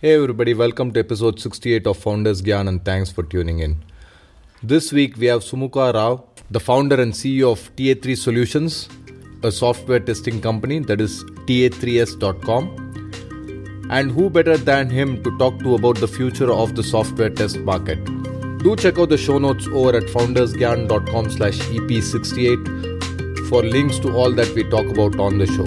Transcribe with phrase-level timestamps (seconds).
[0.00, 3.82] Hey everybody, welcome to episode 68 of Founders Gyan and thanks for tuning in.
[4.62, 8.88] This week we have Sumukha Rao, the founder and CEO of TA3 Solutions,
[9.42, 13.88] a software testing company that is ta3s.com.
[13.90, 17.58] And who better than him to talk to about the future of the software test
[17.58, 18.04] market?
[18.62, 24.32] Do check out the show notes over at foundersgyan.com slash EP68 for links to all
[24.32, 25.66] that we talk about on the show.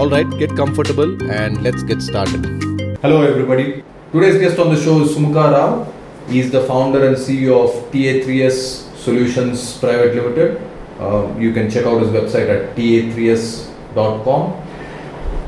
[0.00, 2.67] Alright, get comfortable and let's get started.
[3.00, 3.84] Hello, everybody.
[4.10, 5.86] Today's guest on the show is Sumukha Rao.
[6.28, 10.60] He is the founder and CEO of TA3S Solutions Private Limited.
[10.98, 14.52] Uh, you can check out his website at ta3s.com.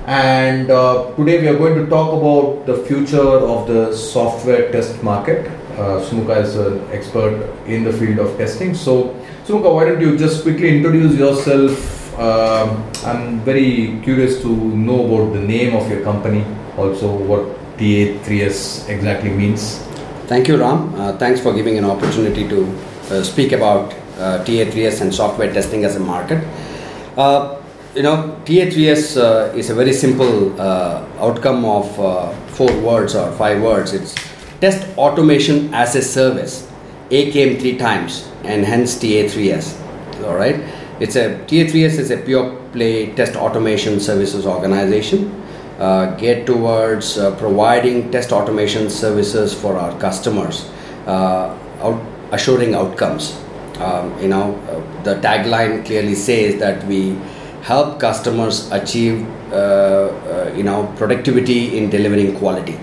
[0.07, 5.03] And uh, today we are going to talk about the future of the software test
[5.03, 5.49] market.
[5.73, 8.77] Uh, Sumukha is an expert in the field of testing.
[8.77, 12.17] So, Sumukha, why don't you just quickly introduce yourself?
[12.17, 16.45] Um, I'm very curious to know about the name of your company
[16.81, 17.43] also what
[17.79, 19.79] TA3S exactly means.
[20.27, 20.95] Thank you, Ram.
[20.95, 22.65] Uh, thanks for giving an opportunity to
[23.11, 26.47] uh, speak about uh, TA3S and software testing as a market.
[27.17, 27.61] Uh,
[27.95, 31.91] you know, TA3S uh, is a very simple uh, outcome of
[32.55, 33.93] four words or five words.
[33.93, 34.15] It's
[34.61, 36.71] test automation as a service.
[37.11, 40.25] A came three times, and hence TA3S.
[40.25, 40.63] All right.
[41.01, 45.41] It's a TA3S is a pure play test automation services organization
[46.17, 50.69] get towards uh, providing test automation services for our customers,
[51.07, 52.01] uh, out,
[52.33, 53.35] assuring outcomes.
[53.79, 57.17] Um, you know, uh, the tagline clearly says that we
[57.63, 62.79] help customers achieve, uh, uh, you know, productivity in delivering quality.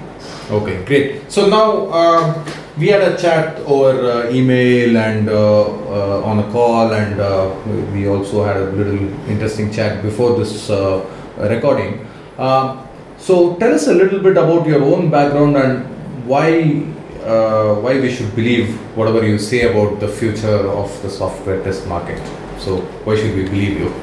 [0.49, 1.31] Okay, great.
[1.31, 2.45] So now um,
[2.79, 8.71] we had a chat over email and on a call, and we also had a
[8.71, 8.97] little
[9.29, 10.67] interesting chat before this
[11.37, 12.07] recording.
[12.39, 12.86] Um,
[13.19, 15.85] so tell us a little bit about your own background and
[16.25, 16.83] why
[17.23, 21.85] uh, why we should believe whatever you say about the future of the software test
[21.87, 22.21] market.
[22.59, 23.93] So why should we believe you?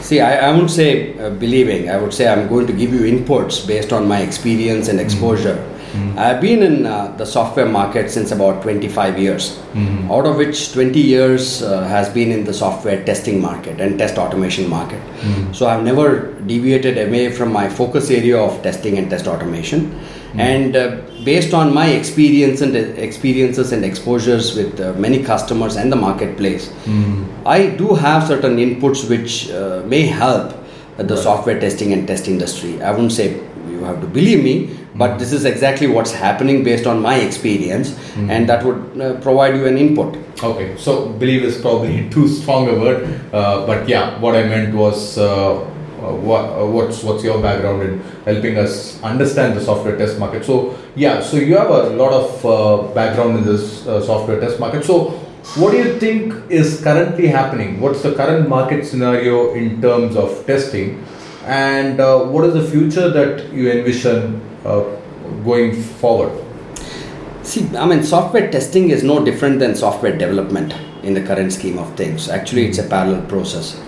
[0.00, 1.90] See, I, I wouldn't say uh, believing.
[1.90, 5.56] I would say I'm going to give you inputs based on my experience and exposure.
[5.56, 6.18] Mm-hmm Mm-hmm.
[6.18, 10.10] I've been in uh, the software market since about 25 years, mm-hmm.
[10.10, 14.18] out of which 20 years uh, has been in the software testing market and test
[14.18, 15.00] automation market.
[15.00, 15.52] Mm-hmm.
[15.52, 19.92] So I've never deviated away from my focus area of testing and test automation.
[19.92, 20.40] Mm-hmm.
[20.40, 25.92] And uh, based on my experience and experiences and exposures with uh, many customers and
[25.92, 27.46] the marketplace, mm-hmm.
[27.46, 30.54] I do have certain inputs which uh, may help
[30.96, 31.22] the right.
[31.22, 32.82] software testing and test industry.
[32.82, 36.86] I wouldn't say you have to believe me, but this is exactly what's happening based
[36.86, 38.30] on my experience mm-hmm.
[38.30, 40.16] and that would uh, provide you an input.
[40.42, 44.74] Okay so believe is probably too strong a word uh, but yeah what i meant
[44.74, 49.96] was uh, uh what, uh, what's what's your background in helping us understand the software
[49.96, 50.44] test market?
[50.44, 54.84] So yeah so you have a lot of uh, background in this software test market.
[54.84, 55.10] So
[55.56, 57.80] what do you think is currently happening?
[57.80, 61.04] What's the current market scenario in terms of testing?
[61.44, 66.44] And what is the future that you envision going forward?
[67.42, 71.78] See, I mean, software testing is no different than software development in the current scheme
[71.78, 72.28] of things.
[72.28, 73.78] Actually, it's a parallel process.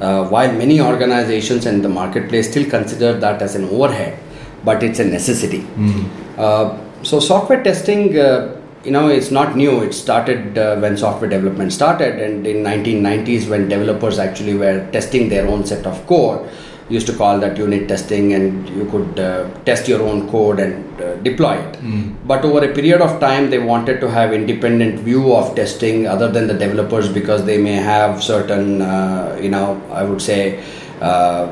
[0.00, 4.18] Uh, while many organizations and the marketplace still consider that as an overhead,
[4.64, 5.60] but it's a necessity.
[5.60, 6.08] Mm.
[6.38, 9.82] Uh, so, software testing, uh, you know, it's not new.
[9.82, 15.28] It started uh, when software development started, and in 1990s when developers actually were testing
[15.28, 16.48] their own set of code
[16.88, 21.00] used to call that unit testing and you could uh, test your own code and
[21.00, 22.14] uh, deploy it mm.
[22.26, 26.30] but over a period of time they wanted to have independent view of testing other
[26.30, 30.62] than the developers because they may have certain uh, you know i would say
[31.00, 31.48] uh,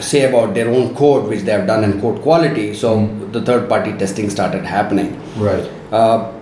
[0.00, 3.32] say about their own code which they have done in code quality so mm.
[3.32, 6.32] the third party testing started happening right uh,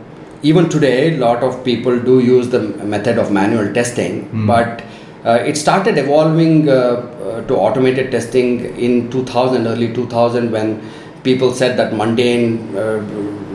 [0.42, 2.60] even today a lot of people do use the
[2.94, 4.46] method of manual testing mm.
[4.46, 4.82] but
[5.24, 10.82] it started evolving uh, to automated testing in 2000, early 2000, when
[11.22, 12.98] people said that mundane, uh,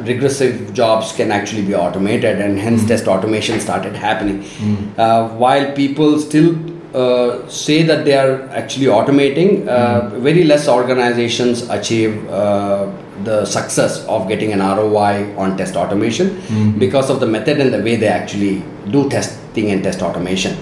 [0.03, 2.87] regressive jobs can actually be automated, and hence mm.
[2.87, 4.41] test automation started happening.
[4.43, 4.97] Mm.
[4.97, 6.57] Uh, while people still
[6.95, 10.19] uh, say that they are actually automating, uh, mm.
[10.21, 12.91] very less organizations achieve uh,
[13.23, 16.79] the success of getting an ROI on test automation mm.
[16.79, 20.55] because of the method and the way they actually do testing and test automation.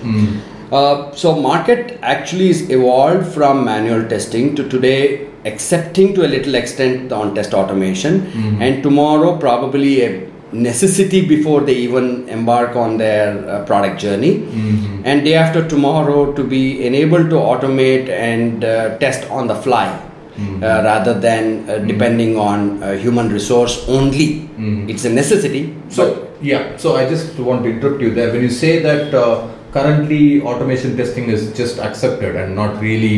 [0.72, 6.56] Uh, so market actually is evolved from manual testing to today accepting to a little
[6.56, 8.62] extent on test automation mm-hmm.
[8.62, 15.02] and tomorrow probably a necessity before they even embark on their uh, product journey mm-hmm.
[15.06, 19.88] and day after tomorrow to be enabled to automate and uh, test on the fly
[20.38, 24.48] uh, rather than uh, depending on uh, human resource only.
[24.88, 25.76] It's a necessity.
[25.90, 28.32] So yeah, so I just want to interrupt you there.
[28.32, 29.48] When you say that uh,
[29.78, 33.16] currently automation testing is just accepted and not really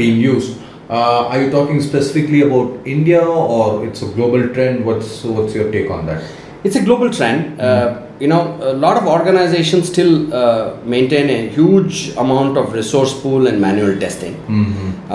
[0.00, 0.58] being used,
[0.90, 4.84] uh, are you talking specifically about India or it's a global trend?
[4.84, 6.22] What's what's your take on that?
[6.64, 7.60] It's a global trend.
[7.60, 8.40] Uh, you know,
[8.70, 13.94] a lot of organizations still uh, maintain a huge amount of resource pool and manual
[14.02, 14.34] testing,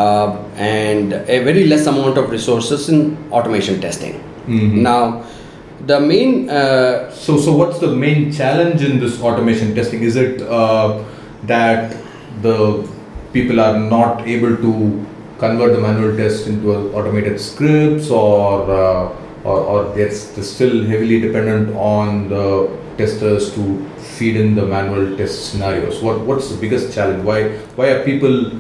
[0.04, 3.02] uh, and a very less amount of resources in
[3.32, 4.16] automation testing.
[4.88, 5.02] Now,
[5.86, 10.04] the main uh, So, so what's the main challenge in this automation testing?
[10.04, 11.04] Is it uh,
[11.44, 11.96] that
[12.42, 12.88] the
[13.34, 15.06] people are not able to
[15.38, 21.76] convert the manual test into automated scripts, or uh, or, or they're still heavily dependent
[21.76, 26.02] on the testers to feed in the manual test scenarios?
[26.02, 27.24] What what's the biggest challenge?
[27.24, 28.52] Why why are people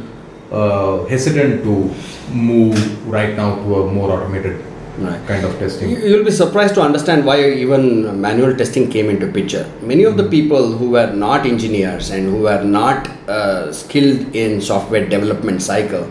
[0.51, 1.93] uh, hesitant to
[2.31, 4.63] move right now to a more automated
[4.97, 5.19] Right.
[5.27, 5.89] kind of testing?
[5.91, 9.65] You- You'll be surprised to understand why even manual testing came into picture.
[9.81, 14.61] Many of the people who were not engineers and who were not uh, skilled in
[14.61, 16.07] software development cycle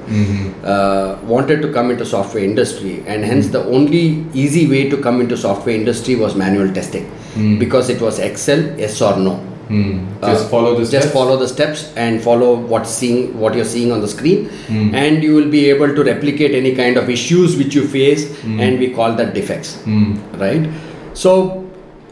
[0.65, 5.21] uh, wanted to come into software industry, and hence the only easy way to come
[5.21, 7.11] into software industry was manual testing
[7.59, 9.41] because it was Excel, yes or no.
[9.69, 10.07] Hmm.
[10.23, 11.13] Uh, just Uh, follow the just steps?
[11.13, 14.47] follow the steps and follow what's seeing what you're seeing on the screen.
[14.69, 14.95] Hmm.
[14.95, 18.61] And you will be able to replicate any kind of issues which you face hmm.
[18.61, 19.77] and we call that defects.
[19.83, 20.15] Hmm.
[20.39, 20.69] Right?
[21.15, 21.65] So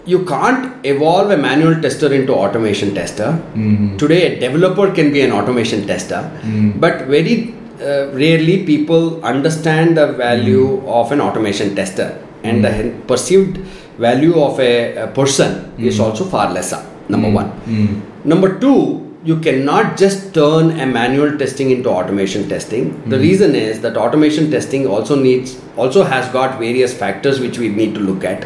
[0.05, 3.39] you can't evolve a manual tester into automation tester.
[3.99, 6.23] Today a developer can be an automation tester.
[6.77, 12.19] But very uh, rarely people understand the value of an automation tester.
[12.43, 13.59] And the perceived
[13.99, 16.83] value of a, a person is also far lesser
[17.15, 17.41] number hmm.
[17.41, 17.49] one.
[17.71, 18.29] Hmm.
[18.29, 22.89] Number two you cannot just turn a manual testing into automation testing.
[23.09, 23.23] The hmm.
[23.23, 27.95] reason is that automation testing also needs also has got various factors which we need
[27.95, 28.45] to look at.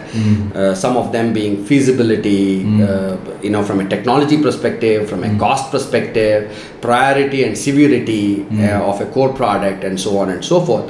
[0.54, 5.38] Uh, some of them being feasibility uh, you know from a technology perspective from a
[5.38, 10.60] cost perspective priority and severity uh, of a core product and so on and so
[10.60, 10.88] forth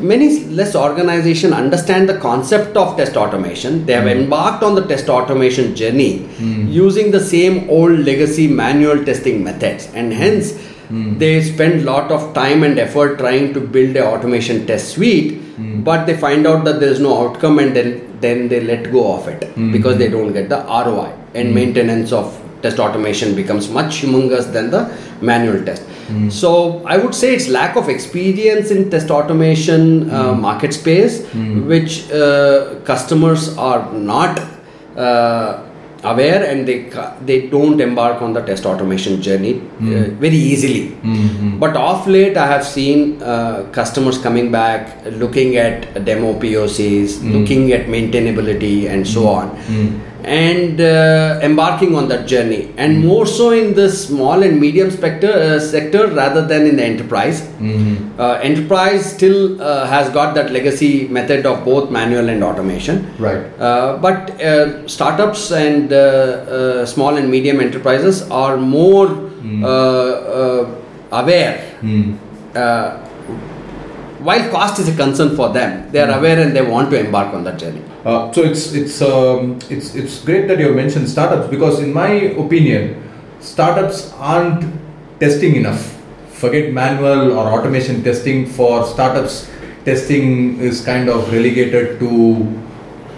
[0.00, 3.86] many less organization understand the concept of test automation.
[3.86, 4.20] They have hmm.
[4.20, 6.68] embarked on the test automation journey hmm.
[6.68, 9.86] using the same old legacy manual testing methods.
[9.94, 10.18] And hmm.
[10.18, 10.52] hence
[10.88, 16.06] they spend lot of time and effort trying to build a automation test suite but
[16.06, 19.26] they find out that there is no outcome and then then they let go of
[19.28, 19.40] it
[19.72, 24.70] because they don't get the ROI and maintenance of test automation becomes much humongous than
[24.70, 24.82] the
[25.20, 25.82] manual test.
[26.30, 31.14] So I would say it's lack of experience in test automation uh, market space,
[31.72, 34.40] which uh, customers are not
[34.96, 35.62] uh,
[36.04, 36.76] aware and they
[37.28, 40.84] they don't embark on the test automation journey uh, very easily.
[41.58, 44.82] But off late, I have seen uh, customers coming back,
[45.22, 49.46] looking at demo POCs, looking at maintainability, and so on,
[50.26, 52.72] and uh, embarking on that journey.
[52.76, 56.84] And more so in the small and medium sector, uh, sector rather than in the
[56.84, 57.48] enterprise.
[58.18, 63.06] Uh, enterprise still uh, has got that legacy method of both manual and automation.
[63.18, 63.44] Right.
[63.60, 65.90] Uh, but uh, startups and
[66.88, 70.74] small and medium enterprises are more uh, uh,
[71.12, 71.78] aware.
[72.54, 72.98] Uh,
[74.18, 77.32] while cost is a concern for them, they are aware and they want to embark
[77.32, 77.82] on that journey.
[78.06, 81.92] Uh, so it's it's um, it's it's great that you have mentioned startups because in
[81.92, 82.10] my
[82.42, 83.02] opinion,
[83.40, 84.62] startups aren't
[85.18, 85.82] testing enough.
[86.28, 89.50] Forget manual or automation testing for startups.
[89.84, 92.10] Testing is kind of relegated to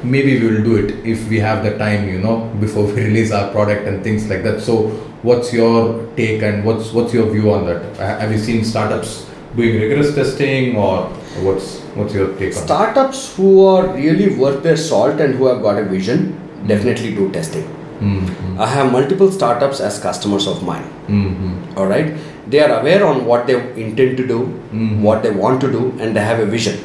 [0.03, 3.31] maybe we will do it if we have the time, you know, before we release
[3.31, 4.63] our product and things like that.
[4.63, 4.89] So,
[5.21, 7.85] what's your take and what's what's your view on that?
[8.21, 11.05] Have you seen startups doing rigorous testing or
[11.45, 12.67] what's what's your take on that?
[12.69, 16.25] Startups who are really worth their salt and who have got a vision
[16.67, 17.67] definitely do testing.
[18.01, 18.61] Mm-hmm.
[18.61, 20.89] I have multiple startups as customers of mine.
[21.09, 21.79] Mm-hmm.
[21.79, 22.09] all right
[22.53, 24.39] they are aware on what they intend to do
[24.73, 25.01] Mhm.
[25.07, 26.77] what they want to do and they have a vision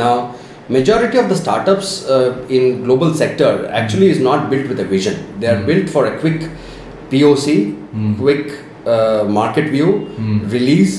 [0.00, 0.12] now
[0.76, 2.28] majority of the startups uh,
[2.58, 6.12] in global sector actually is not built with a vision they are built for a
[6.20, 6.46] quick
[7.10, 7.46] poc
[8.22, 8.46] quick
[8.86, 9.88] uh, market view
[10.56, 10.94] release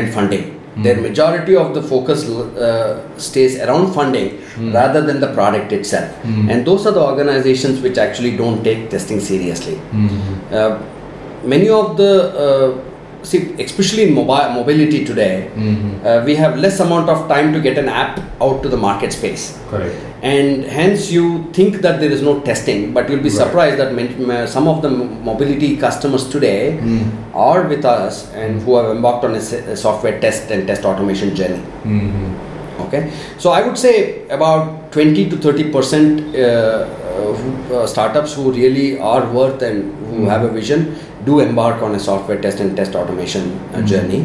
[0.00, 0.44] and funding
[0.84, 4.28] their majority of the focus uh, stays around funding
[4.72, 6.10] rather than the product itself.
[6.24, 9.78] And those are the organizations which actually don't take testing seriously.
[10.52, 10.78] Uh,
[11.44, 12.12] many of the
[12.44, 12.68] uh,
[13.30, 15.32] see especially in mobile mobility today
[16.08, 18.14] uh, we have less amount of time to get an app
[18.46, 19.94] out to the market space Correct.
[20.32, 21.24] and hence you
[21.58, 23.42] think that there is no testing but you'll be Right.
[23.44, 24.90] surprised that uh, some of the
[25.30, 27.04] mobility customers today Hmm.
[27.50, 31.62] are with us and who have embarked on a software test and test automation journey
[31.94, 32.82] Mm-hmm.
[32.84, 33.02] okay
[33.42, 33.94] so i would say
[34.38, 40.24] about 20 to 30 percent uh, uh, uh, startups who really are worth and who
[40.32, 40.80] have a vision
[41.28, 44.22] do embark on a software test and test automation uh, journey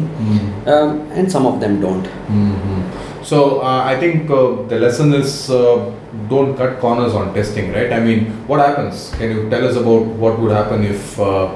[0.66, 2.06] um, and some of them don't
[3.22, 5.90] So uh, I think uh, the lesson is uh,
[6.28, 7.92] don't cut corners on testing, right?
[7.92, 9.10] I mean, what happens?
[9.16, 11.52] Can you tell us about what would happen if uh, uh,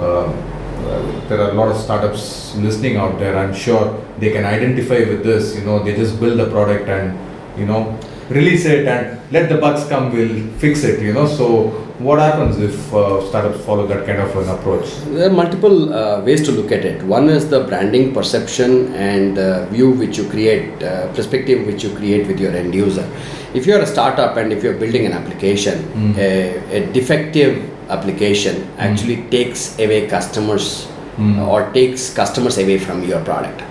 [0.00, 3.38] uh, there are a lot of startups listening out there?
[3.38, 5.54] I'm sure they can identify with this.
[5.54, 7.16] You know, they just build a product and
[7.58, 7.98] you know
[8.28, 10.12] release it and let the bugs come.
[10.12, 11.00] We'll fix it.
[11.00, 14.88] You know, so what happens if uh, startups follow that kind of an approach?
[15.14, 17.02] There are multiple uh, ways to look at it.
[17.04, 21.94] One is the branding perception and uh, view which you create, uh, perspective which you
[21.94, 23.08] create with your end user.
[23.54, 29.28] If you're a startup and if you're building an application, a, a defective application actually
[29.30, 30.88] takes away customers
[31.38, 33.62] or takes customers away from your product.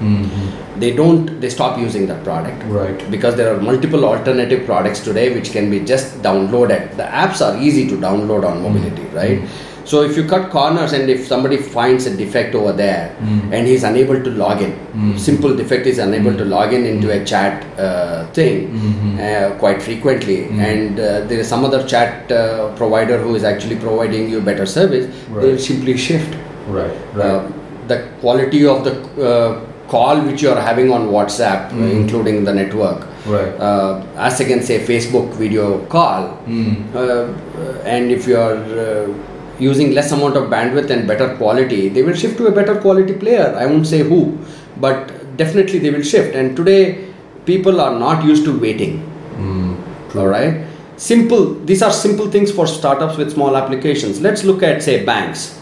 [0.78, 2.64] They don't, they stop using that product.
[2.66, 3.12] Right.
[3.12, 6.96] because there are multiple alternative products today which can be just downloaded.
[6.98, 9.48] The apps are easy to download on mobility right?
[9.86, 13.16] So if you cut corners and if somebody finds a defect over there
[13.52, 15.18] and he's unable to log in.
[15.18, 20.46] Simple defect is unable to log in into a chat uh, thing uh, quite frequently.
[20.46, 24.66] And uh, there is some other chat uh, provider who is actually providing you better
[24.66, 25.14] service.
[25.30, 26.34] They'll simply shift.
[26.68, 26.96] Right.
[27.14, 27.26] Right.
[27.26, 27.52] uh,
[27.90, 32.54] the quality of the uh, call which you are having on WhatsApp, uh, including the
[32.62, 33.54] network, Right.
[33.70, 36.24] uh, as against say Facebook video call,
[36.96, 37.28] uh,
[37.96, 39.08] and if you are uh,
[39.60, 43.14] using less amount of bandwidth and better quality, they will shift to a better quality
[43.24, 43.48] player.
[43.64, 44.22] I won't say who,
[44.86, 46.36] but definitely they will shift.
[46.36, 46.82] And today,
[47.46, 48.96] people are not used to waiting.
[50.16, 50.66] All right.
[50.98, 51.56] Simple.
[51.70, 54.22] These are simple things for startups with small applications.
[54.22, 55.60] Let's look at say banks.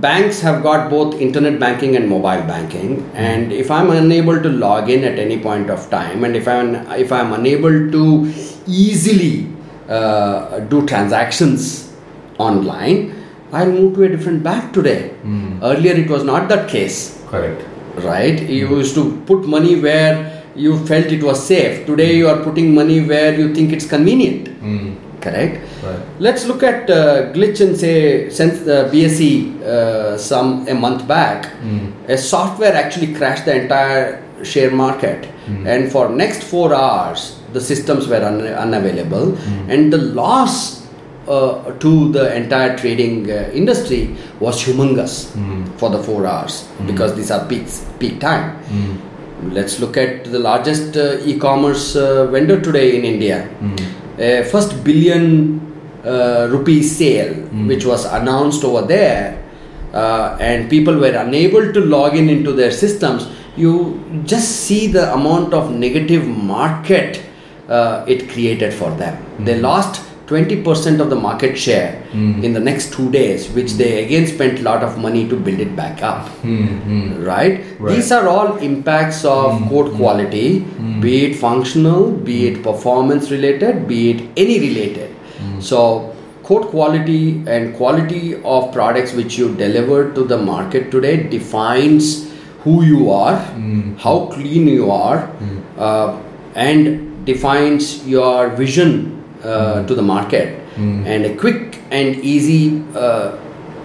[0.00, 4.90] Banks have got both internet banking and mobile banking, and if I'm unable to log
[4.90, 8.32] in at any point of time, and if I'm if I'm unable to
[8.66, 9.48] easily
[9.88, 11.92] uh, do transactions
[12.38, 13.14] online,
[13.52, 15.10] I'll move to a different bank today.
[15.22, 15.62] Hmm.
[15.62, 17.22] Earlier, it was not that case.
[17.28, 17.64] Correct.
[18.04, 18.42] right?
[18.42, 18.74] You hmm.
[18.74, 21.86] used to put money where you felt it was safe.
[21.86, 22.18] Today hmm.
[22.18, 24.48] you are putting money where you think it's convenient
[25.26, 25.54] correct.
[25.86, 26.00] Right.
[26.26, 26.98] let's look at uh,
[27.36, 27.94] glitch and say
[28.38, 29.28] since the bse
[29.74, 31.38] uh, some a month back
[32.16, 34.06] a software actually crashed the entire
[34.52, 35.20] share market.
[35.72, 37.20] And for next 4 hours
[37.56, 39.28] the systems were un- unavailable.
[39.72, 40.54] And the loss
[41.28, 44.02] uh, to the entire trading uh, industry
[44.40, 45.14] was humongous
[45.80, 46.54] for the four hours
[46.90, 48.46] because these are peaks peak time.
[49.58, 53.38] Let's look at the largest uh, e-commerce uh, vendor today in India.
[54.18, 55.60] Uh, first billion
[56.04, 57.34] uh, rupee sale,
[57.66, 59.42] which was announced over there,
[59.92, 63.28] uh, and people were unable to log in into their systems.
[63.56, 67.22] You just see the amount of negative market
[67.68, 69.22] uh, it created for them.
[69.44, 72.42] They lost 20% of the market share hmm.
[72.42, 74.06] in the next two days, which they hmm.
[74.06, 76.28] again spent a lot of money to build it back up.
[76.42, 77.64] Hmm, right?
[77.78, 77.94] Right.
[77.94, 80.60] These are all impacts of code quality,
[81.00, 85.14] be it functional, be it performance related, be it any related.
[85.60, 92.30] So, code quality and quality of products which you deliver to the market today defines
[92.60, 93.36] who you are,
[93.98, 95.30] how clean you are,
[95.78, 96.20] uh,
[96.54, 99.15] and defines your vision
[99.86, 100.62] to the market.
[101.06, 103.38] And a quick and easy, uh,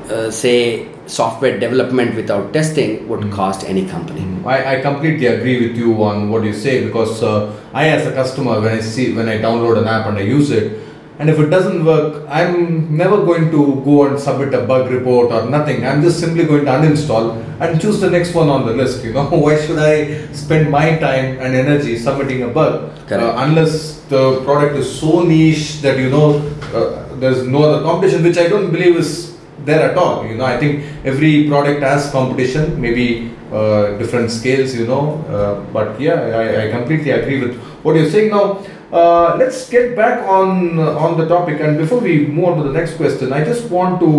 [0.10, 4.22] uh, say, software development without testing would cost any company.
[4.46, 8.14] I, I completely agree with you on what you say because uh, I, as a
[8.14, 10.82] customer, when I see when I download an app and I use it,
[11.20, 15.32] and if it doesn't work, I'm never going to go and submit a bug report
[15.32, 15.86] or nothing.
[15.86, 19.04] I'm just simply going to uninstall and choose the next one on the list.
[19.04, 24.01] You know, why should I spend my time and energy submitting a bug uh, unless
[24.12, 26.28] the product is so niche that you know
[26.76, 30.26] uh, there's no other competition, which I don't believe is there at all.
[30.26, 34.76] You know, I think every product has competition, maybe uh, different scales.
[34.76, 38.32] You know, uh, but yeah, I, I completely agree with what you're saying.
[38.32, 42.58] Now, uh, let's get back on uh, on the topic, and before we move on
[42.58, 44.12] to the next question, I just want to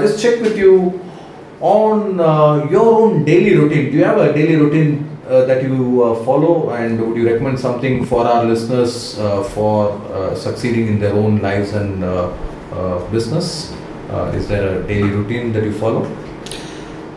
[0.00, 1.00] just check with you
[1.60, 2.18] on
[2.70, 3.90] your own daily routine.
[3.92, 5.07] Do you have a daily routine?
[5.28, 9.92] Uh, that you uh, follow, and would you recommend something for our listeners uh, for
[9.92, 12.00] uh, succeeding in their own lives and
[13.12, 13.74] business?
[14.10, 16.02] Uh, is there a daily routine that you follow?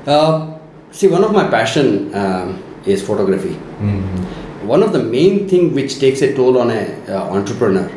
[0.05, 0.57] Uh,
[0.91, 3.55] See, one of my passion um, is photography.
[3.79, 4.67] Mm-hmm.
[4.67, 7.89] One of the main thing which takes a toll on a uh, entrepreneur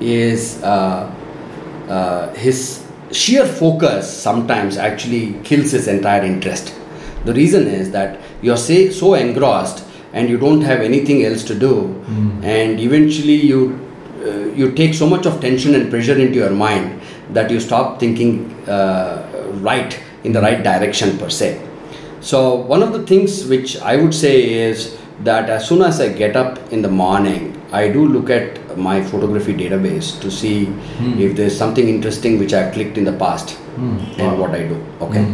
[0.00, 1.12] is uh,
[1.88, 4.08] uh, his sheer focus.
[4.08, 6.77] Sometimes actually kills his entire interest.
[7.28, 11.54] The reason is that you're say, so engrossed and you don't have anything else to
[11.54, 11.72] do,
[12.42, 13.58] and eventually you
[14.26, 17.02] uh, you take so much of tension and pressure into your mind
[17.38, 18.30] that you stop thinking
[18.66, 21.50] uh, right in the right direction per se.
[22.20, 24.36] So one of the things which I would say
[24.68, 27.42] is that as soon as I get up in the morning,
[27.72, 30.56] I do look at my photography database to see
[31.26, 34.82] if there's something interesting which I've clicked in the past and what I do.
[35.02, 35.26] Okay.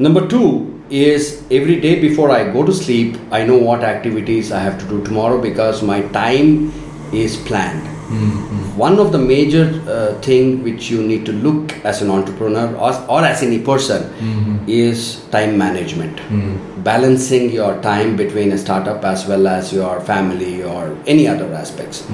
[0.00, 4.60] Number two is every day before I go to sleep, I know what activities I
[4.60, 6.72] have to do tomorrow because my time
[7.12, 7.86] is planned.
[8.08, 8.78] Mm-hmm.
[8.78, 12.94] One of the major uh, thing which you need to look as an entrepreneur or,
[13.10, 14.64] or as any person mm-hmm.
[14.66, 16.16] is time management.
[16.16, 16.82] Mm-hmm.
[16.82, 22.06] Balancing your time between a startup as well as your family or any other aspects.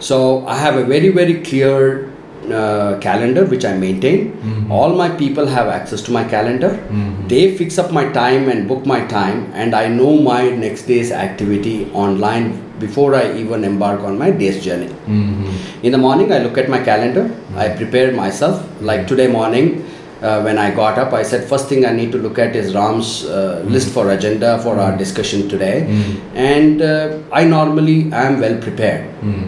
[0.00, 2.10] So I have a very very clear
[2.52, 4.32] uh, calendar which I maintain.
[4.32, 4.72] Mm-hmm.
[4.72, 6.70] All my people have access to my calendar.
[6.70, 7.28] Mm-hmm.
[7.28, 11.12] They fix up my time and book my time, and I know my next day's
[11.12, 14.88] activity online before I even embark on my day's journey.
[14.88, 15.84] Mm-hmm.
[15.84, 17.30] In the morning, I look at my calendar.
[17.56, 18.64] I prepare myself.
[18.80, 19.84] Like today morning,
[20.22, 22.74] uh, when I got up, I said first thing I need to look at is
[22.74, 25.86] Ram's uh, list for agenda for our discussion today,
[26.34, 29.04] and uh, I normally am well prepared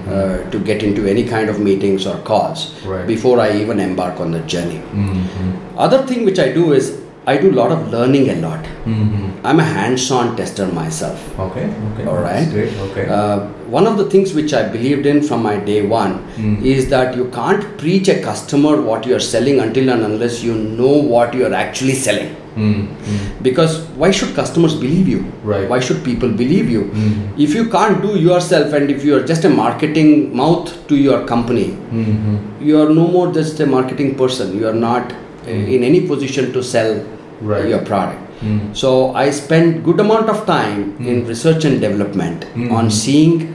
[0.09, 3.07] uh, to get into any kind of meetings or calls Right.
[3.07, 4.79] before I even embark on the journey.
[4.79, 5.79] Mm-hmm.
[5.79, 8.65] Other thing which I do is I do a lot of learning a lot.
[8.87, 9.47] Mm-hmm.
[9.47, 11.39] I'm a hands-on tester myself.
[11.39, 11.67] Okay.
[11.93, 12.07] Okay.
[12.07, 12.73] All That's great.
[12.91, 13.07] Okay.
[13.09, 16.63] Uh, one of the things which I believed in from my day one Mm.
[16.65, 20.55] is that you can't preach a customer what you are selling until and unless you
[20.55, 22.35] know what you are actually selling.
[22.57, 23.43] Mm-hmm.
[23.43, 25.21] Because why should customers believe you?
[25.45, 25.69] Right.
[25.69, 26.85] Why should people believe you?
[26.85, 27.39] Mhm.
[27.47, 30.11] If you can't do yourself and if you are just a marketing
[30.43, 32.37] mouth to your company, Mm-hmm.
[32.71, 34.57] you are no more just a marketing person.
[34.63, 35.13] You are not
[35.47, 37.05] uh, in any position to sell uh,
[37.43, 37.69] Right.
[37.69, 38.21] your product.
[38.43, 38.77] Mm.
[38.77, 43.55] So I spend good amount of time in research and development on seeing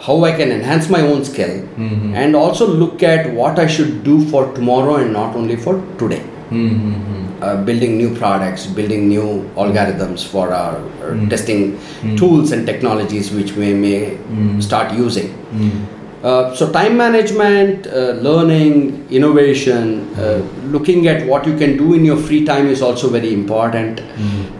[0.00, 2.14] how I can enhance my own skill Mhm.
[2.14, 6.20] and also look at what I should do for tomorrow and not only for today.
[6.50, 7.42] Mm-hmm.
[7.42, 9.24] Uh, building new products, building new
[9.56, 11.78] algorithms for our, our testing
[12.16, 14.16] tools and technologies which we may
[14.60, 15.32] start using.
[16.26, 20.38] Uh, so time management, uh, learning, innovation, uh,
[20.74, 24.00] looking at what you can do in your free time is also very important,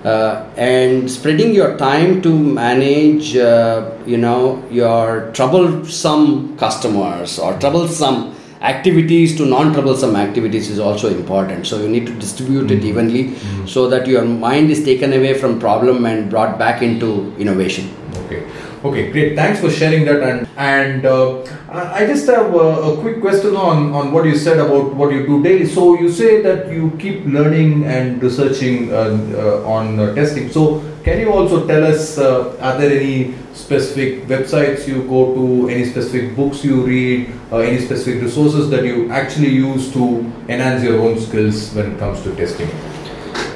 [0.04, 8.18] uh, and spreading your time to manage, uh, you know, your troublesome customers or troublesome
[8.60, 11.66] activities to non-troublesome activities is also important.
[11.66, 13.24] So you need to distribute it evenly,
[13.66, 17.90] so that your mind is taken away from problem and brought back into innovation.
[18.24, 18.44] Okay.
[18.86, 19.34] Okay, great.
[19.34, 20.22] Thanks for sharing that.
[20.22, 24.58] And and uh, I just have a, a quick question on, on what you said
[24.58, 25.66] about what you do daily.
[25.66, 30.52] So you say that you keep learning and researching uh, uh, on uh, testing.
[30.52, 35.68] So can you also tell us uh, are there any specific websites you go to,
[35.68, 40.82] any specific books you read, uh, any specific resources that you actually use to enhance
[40.84, 42.70] your own skills when it comes to testing?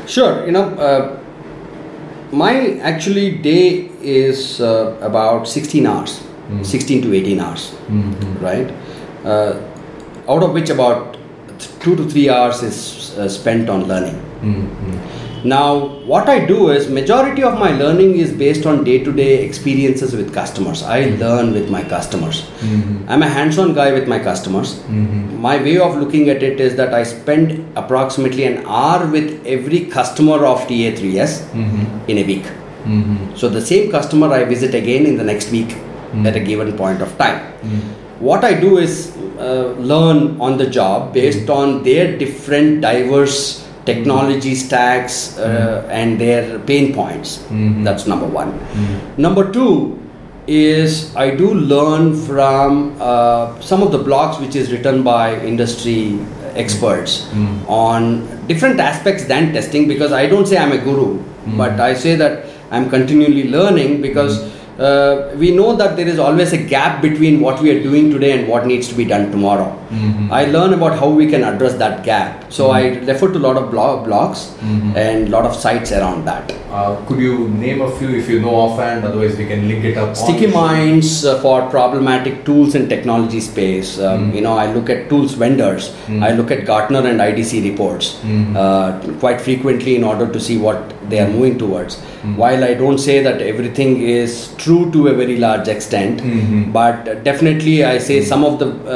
[0.07, 1.19] Sure, you know,
[2.33, 6.23] my actually day is uh, about 16 hours,
[6.62, 7.75] 16 to 18 hours,
[8.40, 8.73] right?
[9.25, 9.61] Uh,
[10.29, 11.16] out of which about
[11.81, 14.16] two to three hours is uh, spent on learning.
[15.44, 20.35] Now, what I do is majority of my learning is based on day-to-day experiences with
[20.35, 20.83] customers.
[20.83, 21.20] I mm-hmm.
[21.20, 22.42] learn with my customers.
[22.42, 23.09] Mm-hmm.
[23.09, 24.74] I'm a hands-on guy with my customers.
[24.74, 25.40] Mm-hmm.
[25.40, 29.87] My way of looking at it is that I spend approximately an hour with every
[29.87, 31.55] customer of TA3S
[32.09, 32.46] in a week.
[33.37, 35.76] So the same customer I visit again in the next week
[36.24, 37.40] at a given point of time.
[38.18, 44.55] What I do is uh, learn on the job based on their different diverse technology
[44.55, 45.90] stacks uh, mm-hmm.
[45.90, 47.38] and their pain points.
[47.38, 47.85] Mm-hmm.
[47.85, 48.53] That's number one.
[48.53, 49.23] Mm-hmm.
[49.23, 49.99] Number two
[50.47, 56.19] is I do learn from uh, some of the blogs which is written by industry
[56.55, 57.29] experts
[57.69, 61.23] on different aspects than testing because I don't say I'm a guru,
[61.57, 66.53] but I say that I'm continually learning because uh, we know that there is always
[66.55, 69.69] a gap between what we are doing today and what needs to be done tomorrow.
[70.31, 72.53] I learn about how we can address that gap.
[72.53, 74.40] So I refer to a lot of blog, blogs
[74.97, 76.53] and a lot of sites around that.
[76.71, 79.05] Uh, could you name a few if you know offhand?
[79.05, 80.11] Otherwise, we can link it up.
[80.11, 83.99] StickyMinds uh, for problematic tools and technology space.
[83.99, 85.93] Um, You know, I look at tools vendors.
[86.29, 88.21] I look at Gartner and IDC reports
[88.57, 91.99] uh, quite frequently in order to see what they are moving towards.
[92.37, 97.85] While I don't say that everything is true to a very large extent, but definitely
[97.85, 98.91] I say some of the uh,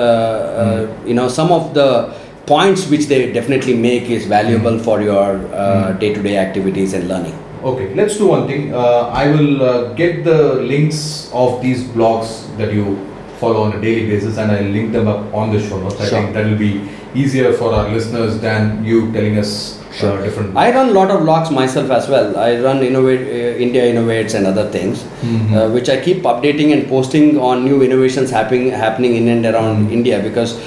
[0.64, 2.14] uh, you know some of the
[2.47, 7.38] points which they definitely make is valuable for your uh, day-to-day activities and learning.
[7.62, 8.75] Okay, let's do one thing.
[8.75, 12.99] Uh, I will uh, get the links of these blogs that you
[13.38, 15.99] follow on a daily basis and I'll link them up on the show notes.
[16.01, 20.57] I think that will be easier for our listeners than you telling us uh, different.
[20.57, 22.37] I run a lot of blogs myself as well.
[22.37, 25.55] I run Innovate, uh, India Innovates and other things, Mm-hmm.
[25.55, 29.85] uh, which I keep updating and posting on new innovations happening happening in and around
[29.85, 29.92] Mm-hmm.
[29.98, 30.59] India because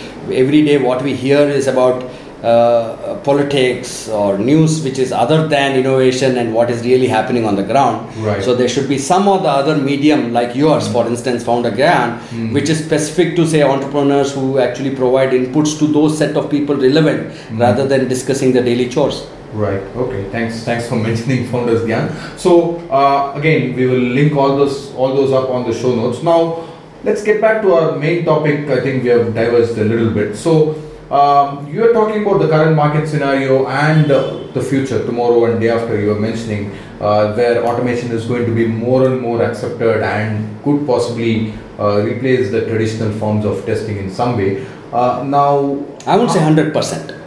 [0.43, 2.03] every day what we hear is about
[2.43, 7.55] uh, politics or news which is other than innovation and what is really happening on
[7.55, 8.15] the ground.
[8.17, 8.43] Right.
[8.43, 12.53] So there should be some or the other medium like yours, for instance, Founder Gyan,
[12.53, 16.75] which is specific to say entrepreneurs who actually provide inputs to those set of people
[16.75, 19.25] relevant rather than discussing the daily chores.
[19.53, 19.81] Right.
[19.95, 20.29] Okay.
[20.29, 20.63] Thanks.
[20.63, 22.37] Thanks for mentioning Founders Gyan.
[22.37, 26.21] So uh, again, we will link all those all those up on the show notes.
[26.21, 26.67] Now,
[27.03, 28.69] let's get back to our main topic.
[28.69, 30.35] I think we have diverged a little bit.
[30.35, 30.75] So
[31.11, 35.59] um, you are talking about the current market scenario and uh, the future, tomorrow and
[35.59, 35.99] day after.
[35.99, 40.61] You were mentioning uh, where automation is going to be more and more accepted and
[40.63, 44.65] could possibly uh, replace the traditional forms of testing in some way.
[44.91, 46.73] Uh, now, I would say 100%.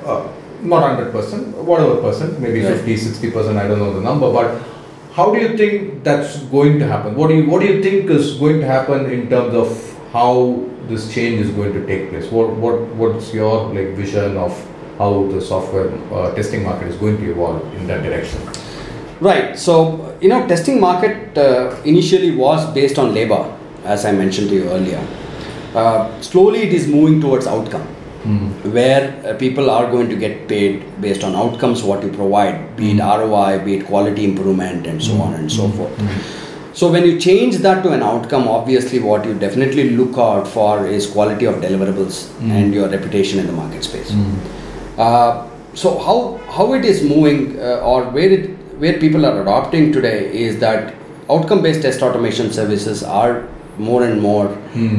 [0.06, 0.26] uh,
[0.62, 2.74] not 100%, whatever percent, maybe Right.
[2.74, 4.60] 50, 60%, I don't know the number, but
[5.14, 7.14] how do you think that's going to happen?
[7.14, 10.64] What do you, what do you think is going to happen in terms of how
[10.90, 12.30] this change is going to take place?
[12.30, 14.52] What, what, what's your like vision of
[14.98, 18.40] how the software uh, testing market is going to evolve in that direction?
[19.20, 19.58] Right.
[19.58, 24.54] So, you know, testing market uh, initially was based on labor, as I mentioned to
[24.56, 25.06] you earlier.
[25.74, 27.86] Uh, slowly, it is moving towards outcome,
[28.72, 32.90] where uh, people are going to get paid based on outcomes what you provide, be
[32.92, 36.39] it ROI, be it quality improvement, and so on and so forth.
[36.72, 40.86] So, when you change that to an outcome, obviously, what you definitely look out for
[40.86, 44.12] is quality of deliverables and your reputation in the market space.
[44.98, 49.92] Uh, so how how it is moving uh, or where it where people are adopting
[49.92, 50.94] today is that
[51.30, 53.46] outcome based test automation services are
[53.78, 54.46] more and more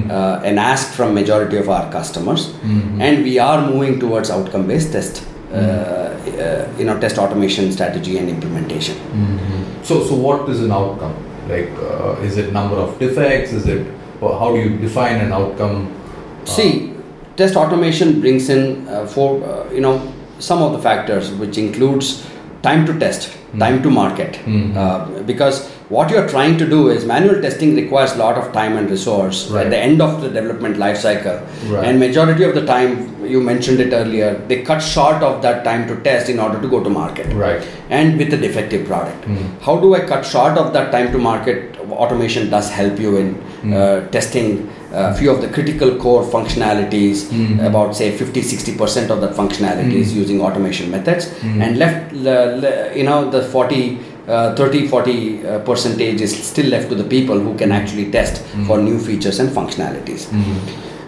[0.10, 2.54] uh, an ask from majority of our customers.
[3.02, 8.18] And we are moving towards outcome based test uh, uh, you know test automation strategy
[8.18, 8.98] and implementation.
[9.84, 11.16] So, so what is an outcome?
[11.52, 13.52] Like, uh, is it number of defects?
[13.52, 13.86] Is it,
[14.22, 15.92] or how do you define an outcome?
[16.46, 16.94] See,
[17.36, 22.26] test automation brings in uh, for uh, you know some of the factors, which includes
[22.62, 24.40] time to test, time to market,
[24.78, 28.46] uh, because what you are trying to do is manual testing requires a lot of
[28.58, 29.66] time and resource Right.
[29.66, 31.38] at the end of the development life cycle,
[31.74, 31.86] Right.
[31.88, 32.92] and majority of the time
[33.34, 36.68] you mentioned it earlier, they cut short of that time to test in order to
[36.76, 37.62] go to market Right.
[37.90, 39.26] and with a defective product.
[39.26, 39.38] Hmm.
[39.68, 41.78] How do I cut short of that time to market?
[42.06, 43.28] Automation does help you in
[43.64, 43.74] hmm.
[43.74, 44.48] uh, testing
[44.94, 47.20] a few of the critical core functionalities,
[47.68, 53.04] about say 50 60% of that functionalities using automation methods, and left, le- le- you
[53.10, 57.58] know, the 40 uh, 30 40 uh, percentage is still left to the people who
[57.58, 60.28] can actually test for new features and functionalities.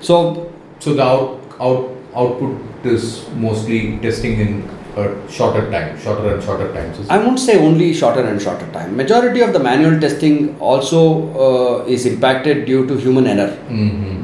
[0.01, 0.49] So,
[0.79, 6.71] So the out, out, output is mostly testing in a shorter time, shorter and shorter
[6.73, 6.99] times.
[6.99, 7.09] is?
[7.09, 8.97] I won't say only shorter and shorter time.
[8.97, 11.01] Majority of the manual testing also
[11.45, 13.55] uh, is impacted due to human error,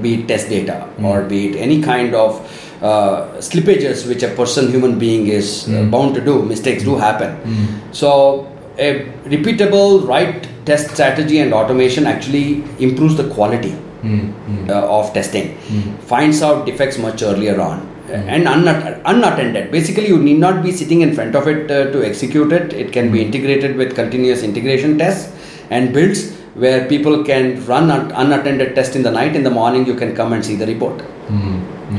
[0.02, 2.42] be it test data or be it any kind of
[2.82, 6.44] uh, slippages which a person, human being is uh, bound to do.
[6.44, 7.82] Mistakes do happen.
[7.92, 8.48] So
[8.80, 14.70] a repeatable right test strategy and automation actually improves the quality hmm, hmm.
[14.70, 15.96] uh, of testing, hmm.
[16.14, 19.72] finds out defects much earlier on, uh, and unatt- unattended.
[19.72, 22.74] Basically, you need not be sitting in front of it uh, to execute it.
[22.74, 25.34] It can be integrated with continuous integration tests
[25.70, 29.36] and builds where people can run un- unattended test in the night.
[29.36, 31.02] In the morning, you can come and see the report.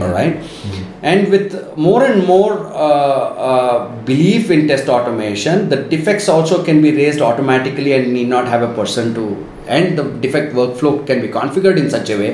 [0.03, 0.35] All right?
[1.03, 6.81] And with more and more uh, uh, belief in test automation, the defects also can
[6.83, 9.25] be raised automatically and need not have a person to.
[9.66, 12.31] And the defect workflow can be configured in such a way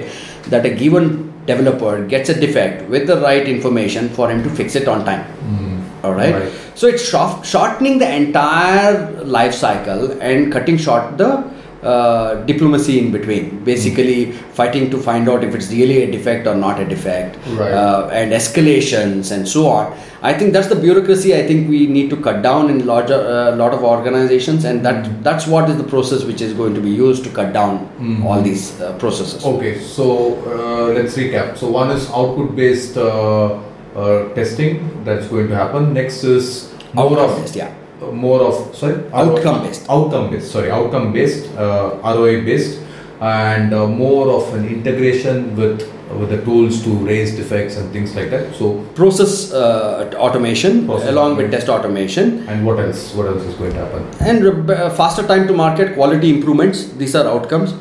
[0.48, 4.74] that a given developer gets a defect with the right information for him to fix
[4.74, 5.24] it on time.
[6.04, 6.34] All right?
[6.34, 6.52] Right.
[6.74, 11.30] So it's shortening the entire life cycle and cutting short the
[11.92, 13.44] uh, diplomacy in between.
[13.64, 17.72] Basically, fighting to find out if it's really a defect or not a defect, Right.
[17.72, 19.96] uh, and escalations and so on.
[20.22, 21.34] I think that's the bureaucracy.
[21.38, 25.08] I think we need to cut down in larger uh, lot of organizations, and that
[25.28, 27.78] that's what is the process which is going to be used to cut down
[28.26, 29.44] all these uh, processes.
[29.54, 30.08] Okay, so
[30.54, 31.56] uh, let's recap.
[31.56, 33.60] So one is output-based uh,
[33.94, 35.92] uh, testing that's going to happen.
[35.94, 37.72] Next is more Outcome of based, yeah.
[38.08, 39.02] Uh, more of sorry?
[39.12, 39.88] Outcome based.
[39.88, 42.80] outcome based sorry outcome based uh, ROI based
[43.20, 48.14] and uh, more of an integration with with the tools to raise defects and things
[48.14, 48.54] like that.
[48.54, 52.48] So process uh, automation Process along with test automation.
[52.48, 54.06] And what else what else is going to happen?
[54.20, 57.74] And uh, faster time to market quality improvements these are outcomes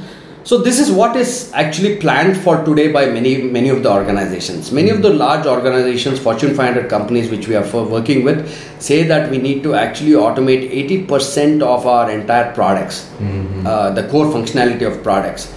[0.50, 4.72] so this is what is actually planned for today by many many of the organizations.
[4.72, 8.44] Many of the large organizations fortune 500 companies which we are for working with
[8.80, 10.70] say that we need to actually automate
[11.08, 13.66] 80% of our entire products mm-hmm.
[13.66, 15.52] uh, the core functionality of products.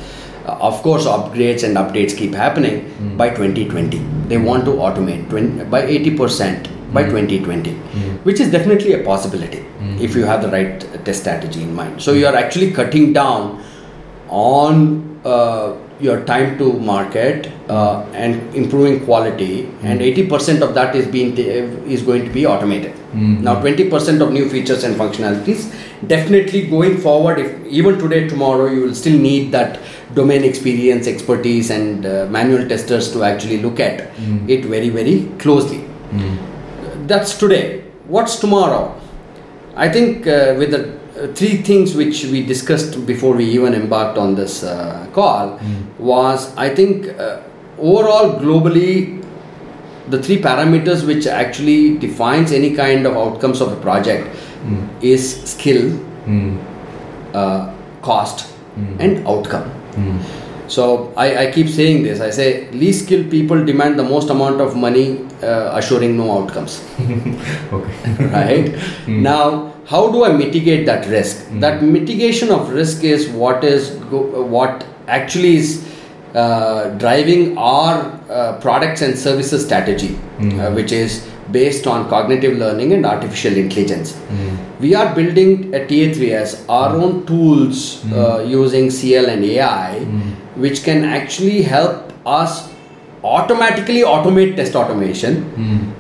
[0.47, 3.17] Uh, of course upgrades and updates keep happening mm.
[3.19, 3.99] by 2020
[4.29, 5.31] they want to automate mm.
[5.31, 8.25] 20, by 80% by 2020 mm.
[8.25, 9.67] which is definitely a possibility
[10.01, 12.01] if you have the right test strategy in mind.
[12.03, 13.63] So you are actually cutting down
[14.29, 21.07] on uh, your time to market uh, and improving quality and 80% of that is
[21.09, 22.95] being is going to be automated.
[23.43, 25.75] Now 20% of new features and functionalities
[26.07, 29.81] definitely going forward if even today tomorrow you will still need that
[30.15, 34.01] domain experience expertise and uh, manual testers to actually look at
[34.49, 35.85] it very very closely.
[37.07, 37.85] That's today.
[38.07, 38.99] What's tomorrow?
[39.75, 40.98] I think uh, with the uh,
[41.35, 45.59] three things which we discussed before we even embarked on this uh, call
[45.99, 47.41] was i think uh,
[47.79, 49.23] overall globally
[50.11, 54.27] the three parameters which actually defines any kind of outcomes of a project
[55.03, 55.83] is skill
[57.35, 58.47] uh, cost
[59.01, 59.71] and outcome.
[60.69, 62.21] So I, I keep saying this.
[62.21, 66.85] I say least skilled people demand the most amount of money uh, assuring no outcomes.
[67.73, 67.95] Okay.
[68.39, 68.75] Right?
[69.09, 71.47] Now how do i mitigate that risk?
[71.61, 73.91] That mitigation of risk is what is
[74.57, 75.87] what actually is
[76.35, 77.95] uh, driving our
[78.29, 84.15] uh, products and services strategy uh, which is based on cognitive learning and artificial intelligence.
[84.81, 90.01] We are building at ta3s our own tools uh, using cl and ai
[90.67, 92.69] which can actually help us
[93.25, 95.45] automatically automate test automation.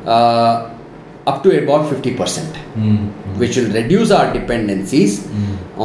[0.06, 0.77] Uh,
[1.30, 2.58] up to about 50%
[3.42, 5.16] which will reduce our dependencies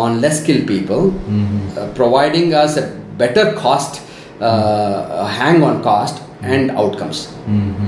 [0.03, 2.85] on less skilled people uh, providing us a
[3.23, 4.01] better cost
[4.41, 7.19] uh, hang on cost and outcomes.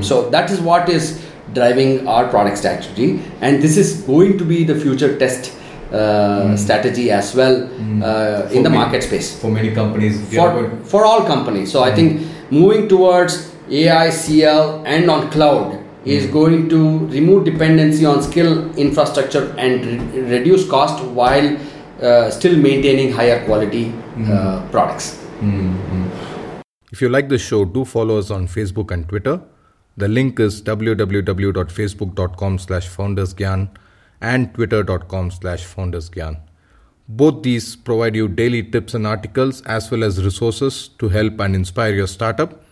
[0.10, 1.08] So that is what is
[1.54, 3.08] driving our product strategy.
[3.42, 5.52] And this is going to be the future test
[5.92, 7.56] uh, strategy as well
[8.04, 9.28] uh, in the me- market space.
[9.42, 11.72] for many companies for, for all companies.
[11.72, 18.06] So I think moving towards AI, CL, and on cloud is going to remove dependency
[18.06, 21.58] on skill infrastructure and re- reduce cost while
[22.02, 23.94] uh, still maintaining higher quality
[24.28, 25.20] uh, products.
[26.92, 29.42] If you like this show, do follow us on Facebook and Twitter.
[29.98, 33.70] The link is www.facebook.com slash foundersgyan
[34.22, 36.40] and twitter.com slash foundersgyan.
[37.08, 41.56] Both these provide you daily tips and articles as well as resources to help and
[41.56, 42.64] inspire your startup.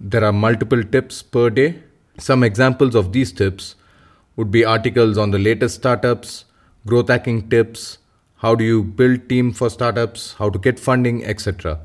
[0.00, 1.82] There are multiple tips per day.
[2.20, 3.76] Some examples of these tips
[4.36, 6.44] would be articles on the latest startups,
[6.86, 7.96] growth hacking tips,
[8.36, 11.78] how do you build team for startups, how to get funding, etc.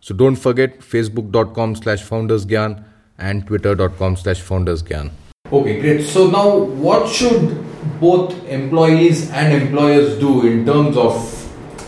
[0.00, 2.84] So don't forget facebook.com slash foundersgyan
[3.16, 5.10] and twitter.com slash foundersgyan.
[5.50, 6.06] Okay, great.
[6.06, 7.64] So now what should
[7.98, 11.16] both employees and employers do in terms of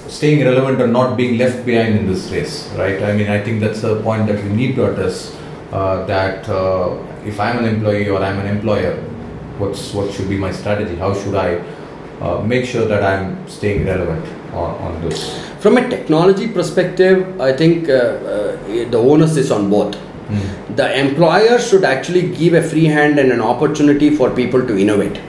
[0.09, 3.03] staying relevant and not being left behind in this race, right?
[3.03, 5.37] I mean, I think that's a point that we need to address.
[5.71, 8.97] Uh, that uh, if I'm an employee or I'm an employer,
[9.59, 10.97] what's what should be my strategy?
[10.97, 11.63] How should I
[12.21, 15.39] uh, make sure that I'm staying relevant on, on this?
[15.61, 19.99] From a technology perspective, I think uh, uh, the onus is on both.
[20.77, 25.21] The employer should actually give a free hand and an opportunity for people to innovate,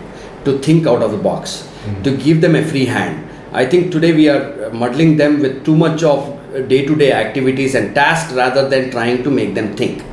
[0.45, 1.67] to think out of the box,
[2.03, 3.27] to give them a free hand.
[3.51, 7.73] I think today we are muddling them with too much of day to day activities
[7.73, 10.03] and tasks rather than trying to make them think.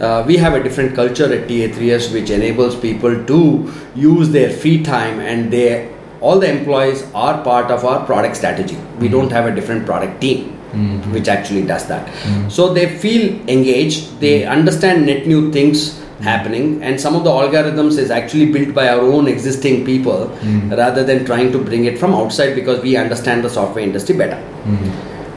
[0.00, 4.82] Uh, we have a different culture at TA3S which enables people to use their free
[4.82, 8.76] time and they all the employees are part of our product strategy.
[8.76, 9.12] We mm-hmm.
[9.12, 11.12] don't have a different product team mm-hmm.
[11.12, 12.06] which actually does that.
[12.06, 12.48] Mm-hmm.
[12.48, 17.96] So they feel engaged, they understand net new things happening and some of the algorithms
[17.96, 20.26] is actually built by our own existing people
[20.68, 24.38] rather than trying to bring it from outside because we understand the software industry better.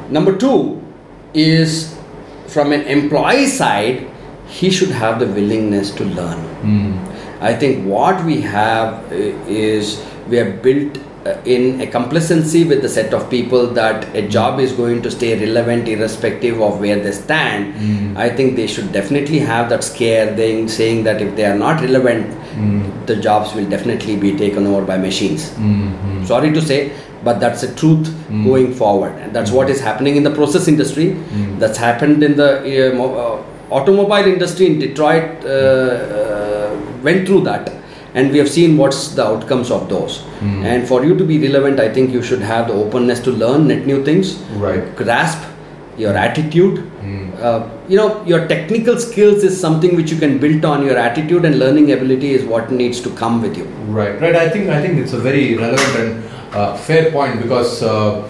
[0.10, 0.84] Number two
[1.34, 1.98] is
[2.48, 4.10] from an employee side,
[4.60, 6.42] he should have the willingness to learn.
[7.52, 9.16] I think what we have uh,
[9.62, 14.22] is we have built uh, in a complacency with the set of people that a
[14.36, 17.74] job is going to stay relevant irrespective of where they stand.
[17.76, 18.18] Mm.
[18.26, 21.82] I think they should definitely have that scare thing saying that if they are not
[21.88, 22.82] relevant, Mm.
[23.12, 25.46] the jobs will definitely be taken over by machines.
[25.70, 26.28] Mm.
[26.32, 26.92] Sorry to say,
[27.28, 28.44] but that's the truth Mm.
[28.50, 31.08] going forward, and that's what is happening in the process industry.
[31.16, 31.48] Mm.
[31.64, 33.40] That's happened in the uh, uh,
[33.80, 35.46] automobile industry in Detroit.
[35.46, 35.54] Uh,
[36.20, 36.44] uh,
[37.04, 37.72] went through that,
[38.14, 40.20] and we have seen what's the outcomes of those.
[40.40, 40.64] Mm.
[40.74, 43.68] And for you to be relevant, I think you should have the openness to learn
[43.68, 44.36] net new things,
[44.68, 44.96] Right.
[44.96, 45.42] grasp
[45.98, 46.80] your attitude.
[47.06, 47.44] Mm.
[47.48, 50.86] Uh, you know, your technical skills is something which you can build on.
[50.86, 53.66] Your attitude and learning ability is what needs to come with you.
[53.90, 54.36] Right, right.
[54.36, 58.24] I think I think it's a very relevant and uh, fair point because uh,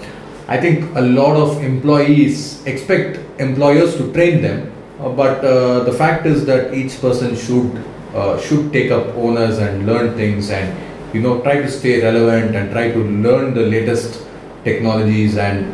[0.48, 6.26] I think a lot of employees expect employers to train them, but uh, the fact
[6.26, 7.84] is that each person should
[8.16, 10.76] uh, should take up owners and learn things and
[11.14, 14.22] you know try to stay relevant and try to learn the latest
[14.64, 15.66] technologies and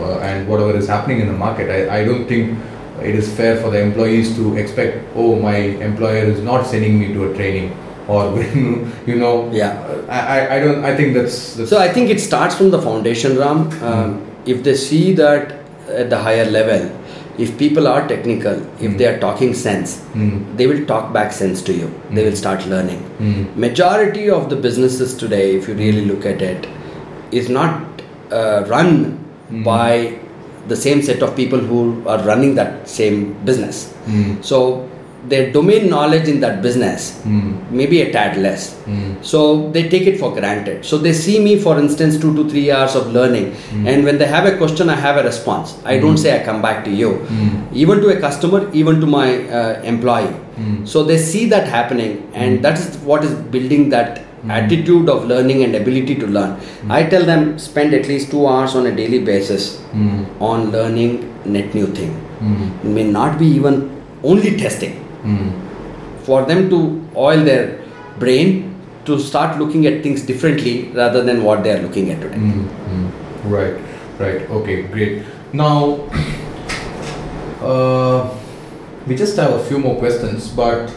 [0.00, 1.70] uh, and whatever is happening in the market.
[1.70, 2.58] I, I don't think
[3.02, 7.12] it is fair for the employees to expect oh my employer is not sending me
[7.12, 7.76] to a training
[8.08, 8.38] or
[9.06, 9.72] you know Yeah.
[10.08, 13.36] I, I, don't I think that's, that's So I think it starts from the foundation,
[13.38, 13.70] Ram.
[13.82, 15.52] Um, If they see that
[15.88, 16.90] at the higher level,
[17.38, 20.56] if people are technical, if they are talking sense, Mm.
[20.56, 21.88] they will talk back sense to you.
[22.12, 23.00] They will start learning.
[23.20, 23.56] Mm.
[23.56, 26.66] Majority of the businesses today, if you really look at it,
[27.32, 27.80] is not
[28.32, 29.18] uh, run
[29.52, 29.64] Mm.
[29.64, 30.12] by
[30.68, 33.92] the same set of people who are running that same business.
[34.08, 34.42] Mm.
[34.50, 34.88] So
[35.32, 37.50] their domain knowledge in that business Mm.
[37.78, 38.62] maybe a tad less.
[38.86, 39.12] Mm.
[39.30, 40.84] So they take it for granted.
[40.90, 43.46] So they see me, for instance, two to three hours of learning,
[43.92, 45.74] and when they have a question, I have a response.
[45.84, 47.54] I don't say I come back to you, Mm.
[47.84, 49.28] even to a customer, even to my
[49.60, 50.34] uh, employee.
[50.64, 50.76] Mm.
[50.92, 54.20] So they see that happening, and that is what is building that
[54.56, 56.50] attitude of learning and ability to learn.
[56.98, 59.62] I tell them spend at least two hours on a daily basis
[60.02, 60.18] Mm.
[60.50, 61.14] on learning
[61.56, 62.12] net new thing.
[62.42, 62.66] Mm.
[62.84, 63.80] It may not be even
[64.32, 65.52] only testing Mm.
[66.24, 66.78] for them to
[67.16, 67.80] oil their
[68.18, 72.36] brain to start looking at things differently rather than what they are looking at today.
[72.36, 73.10] Mm, mm.
[73.44, 73.74] Right,
[74.18, 74.48] right.
[74.50, 75.22] Okay, great.
[75.52, 76.08] Now,
[77.60, 78.34] uh,
[79.06, 80.88] we just have a few more questions, but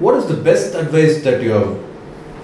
[0.00, 1.78] what is the best advice that you have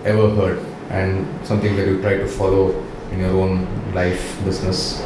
[0.05, 2.71] ever heard and something that you try to follow
[3.11, 5.03] in your own life, business?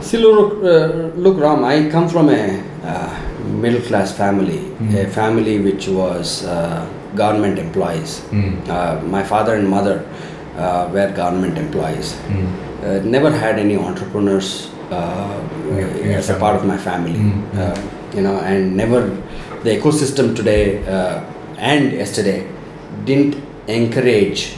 [0.00, 2.42] See, look, uh, look, Ram, I come from a
[2.84, 3.10] uh,
[3.64, 4.94] middle class family, Mm.
[5.04, 8.12] a family which was uh, government employees.
[8.30, 8.68] Mm.
[8.68, 9.96] Uh, my father and mother
[10.56, 12.08] uh, were government employees.
[12.28, 12.46] Mm.
[12.82, 15.36] Uh, never had any entrepreneurs uh,
[15.68, 17.18] Yeah, as a part of my family.
[17.18, 17.58] Mm, mm.
[17.60, 19.00] Uh, you know, and never
[19.64, 21.20] the ecosystem today uh,
[21.58, 22.38] and yesterday
[23.04, 23.36] didn't
[23.68, 24.56] encourage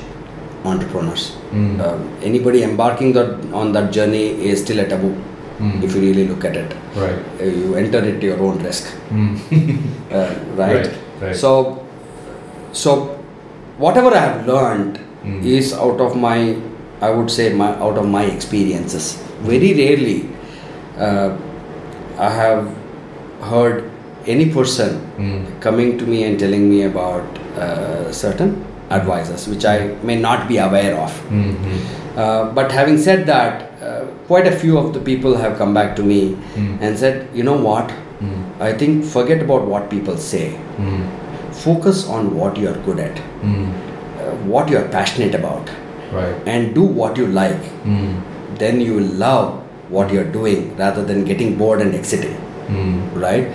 [0.65, 1.25] entrepreneurs.
[1.51, 1.81] Mm.
[1.81, 5.15] Uh, anybody embarking that, on that journey is still a taboo.
[5.59, 5.83] Mm.
[5.83, 7.19] If you really look at it, Right.
[7.41, 9.37] You enter at your own risk, Mm.
[10.11, 10.77] uh, right?
[10.77, 11.37] Right, right.
[11.37, 11.85] So,
[12.73, 13.19] so
[13.79, 15.45] whatever I have learned Mm.
[15.45, 16.57] is out of my,
[17.01, 19.23] I would say, my out of my experiences.
[19.43, 20.29] Very rarely,
[20.99, 21.31] uh,
[22.19, 22.69] I have
[23.51, 23.91] heard
[24.27, 25.61] any person Mm.
[25.61, 30.59] coming to me and telling me about uh, certain advisors, which I may not be
[30.59, 31.13] aware of.
[31.31, 31.55] Mm.
[31.55, 31.81] Mm.
[32.17, 33.72] Uh, but having said that,
[34.29, 36.21] quite a few of the people have come back to me
[36.57, 36.79] Mm.
[36.81, 37.93] and said, you know what?
[38.21, 38.43] Mm.
[38.61, 40.45] I think forget about what people say.
[40.79, 41.03] Mm.
[41.65, 43.67] Focus on what you are good at, Mm.
[44.21, 45.71] uh, what you are passionate about,
[46.13, 46.35] Right.
[46.55, 47.67] and do what you like.
[47.85, 48.15] Mm.
[48.63, 49.53] Then you will love
[49.99, 52.37] what you are doing rather than getting bored and exiting.
[52.73, 52.99] Mm.
[53.23, 53.49] right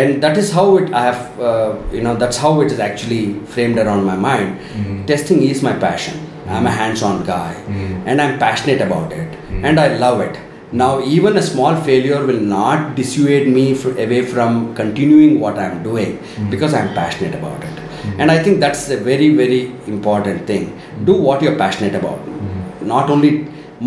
[0.00, 3.20] and that is how it i have uh, you know that's how it is actually
[3.54, 6.18] framed around my mind testing is my passion
[6.56, 7.96] i'm a hands-on guy Mm.
[8.06, 9.64] and i'm passionate about it Mm.
[9.68, 10.38] and i love it.
[10.80, 15.78] Now even a small failure will not dissuade me fr- away from continuing what i'm
[15.86, 16.50] doing Mm.
[16.52, 17.76] because i'm passionate about it.
[18.18, 19.58] And i think that's a very very
[19.94, 20.68] important thing.
[21.08, 22.20] Do what you're passionate about.
[22.92, 23.32] Not only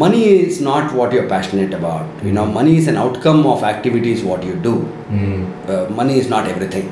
[0.03, 2.05] money is not what you're passionate about.
[2.27, 4.75] You know money is an outcome of activities what you do.
[5.21, 5.41] Mm.
[5.73, 6.87] uh, money is not everything.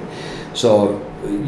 [0.64, 0.74] So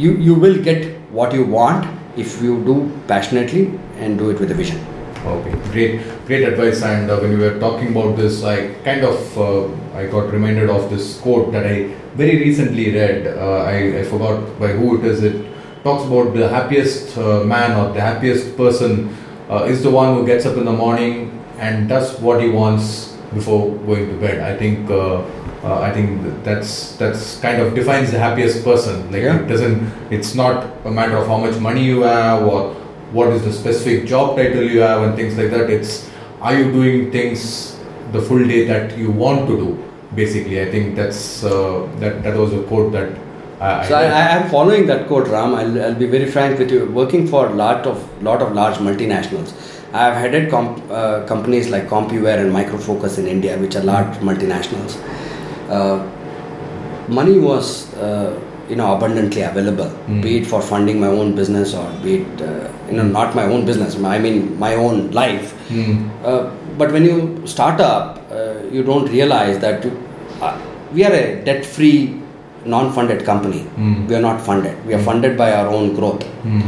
[0.06, 0.88] you you will get
[1.22, 1.88] what you want
[2.24, 2.78] if you do
[3.12, 3.64] passionately
[3.98, 4.80] and do it with a vision
[5.26, 6.82] Okay, great, great advice.
[6.84, 10.70] And uh, when you were talking about this, I kind of uh, I got reminded
[10.70, 13.28] of this quote that I very recently read.
[13.28, 15.24] Uh, I, I forgot by who it is.
[15.24, 15.46] It
[15.86, 19.16] talks about the happiest uh, man or the happiest person
[19.50, 23.14] uh, is the one who gets up in the morning and does what he wants
[23.34, 24.42] before going to bed.
[24.42, 25.24] I think uh,
[25.64, 29.10] uh, I think that's that's kind of defines the happiest person.
[29.10, 29.40] Like Yeah.
[29.40, 29.90] it doesn't.
[30.12, 32.76] It's not a matter of how much money you have or
[33.14, 35.70] what is the specific job title you have and things like that.
[35.70, 36.10] It's
[36.42, 37.78] are you doing things
[38.12, 39.84] the full day that you want to do?
[40.16, 43.14] Basically, I think that's uh, that that was a quote that.
[43.60, 45.56] I, So I, I am following that quote Ram.
[45.56, 46.86] I'll, I'll be very frank with you.
[47.02, 49.54] Working for a lot of lot of large multinationals,
[49.94, 53.84] I have headed comp, uh, companies like Compuware and Micro Focus in India, which are
[53.84, 54.98] large multinationals.
[55.70, 55.98] Uh,
[57.08, 58.40] money was, uh,
[58.70, 60.22] you know, abundantly available, Mm.
[60.22, 63.44] be it for funding my own business or be it, uh, you know, not my
[63.44, 63.98] own business.
[64.16, 65.52] I mean, my own life.
[65.70, 66.10] Hmm.
[66.24, 66.44] Uh,
[66.78, 69.92] but when you start up, uh, you don't realize that you,
[70.42, 70.56] uh,
[70.94, 72.22] we are a debt-free,
[72.66, 73.66] non-funded company.
[73.78, 74.08] Mm.
[74.08, 74.76] We are not funded.
[74.88, 76.24] We are funded by our own growth.
[76.48, 76.62] Hmm.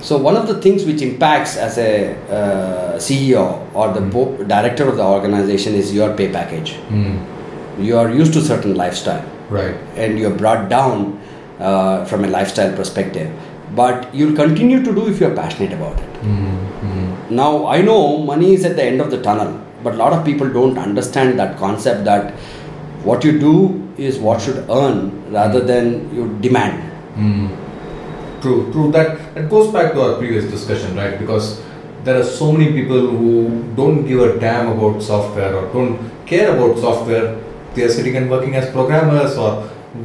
[0.00, 4.88] So one of the things which impacts as a uh, CEO or the bo- director
[4.88, 6.72] of the organization is your pay package.
[6.92, 7.16] Hmm.
[7.88, 9.74] You are used to certain lifestyle Right.
[9.96, 11.20] and you're brought down
[11.58, 13.32] uh, from a lifestyle perspective.
[13.74, 16.16] But you'll continue to do if you're passionate about it.
[16.18, 16.56] Hmm.
[16.82, 17.36] Hmm.
[17.36, 20.24] Now, I know money is at the end of the tunnel, but a lot of
[20.24, 22.32] people don't understand that concept that
[23.04, 26.82] what you do is what should earn rather than you demand.
[27.16, 27.48] Mm.
[28.40, 28.90] True, true.
[28.92, 31.18] That that goes back to our previous discussion, right?
[31.18, 31.60] Because
[32.04, 36.54] there are so many people who don't give a damn about software or don't care
[36.56, 37.36] about software.
[37.78, 39.50] They are sitting and working as programmers or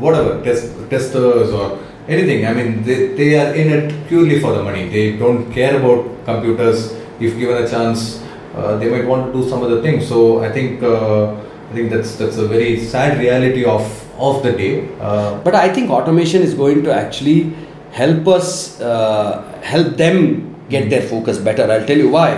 [0.03, 1.65] whatever, test, testers or
[2.07, 2.45] anything.
[2.45, 4.83] I mean, they, they are in it purely for the money.
[4.89, 6.93] They don't care about computers.
[7.19, 8.21] If given a chance,
[8.55, 10.07] uh, they might want to do some other things.
[10.07, 11.33] So I think uh,
[11.69, 13.83] I think that's that's a very sad reality of
[14.29, 14.73] of the day.
[14.99, 17.53] Uh, But I think automation is going to actually
[17.91, 21.65] help us, uh, help them get their focus better.
[21.71, 22.29] I'll tell you why.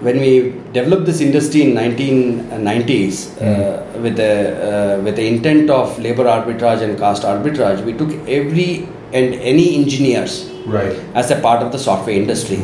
[0.00, 5.98] When we developed this industry in 1990s uh, with the uh, with the intent of
[5.98, 10.92] labor arbitrage and cost arbitrage, we took every and any engineers right.
[11.14, 12.62] as a part of the software industry.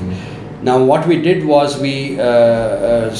[0.62, 3.16] Now, what we did was we uh, uh,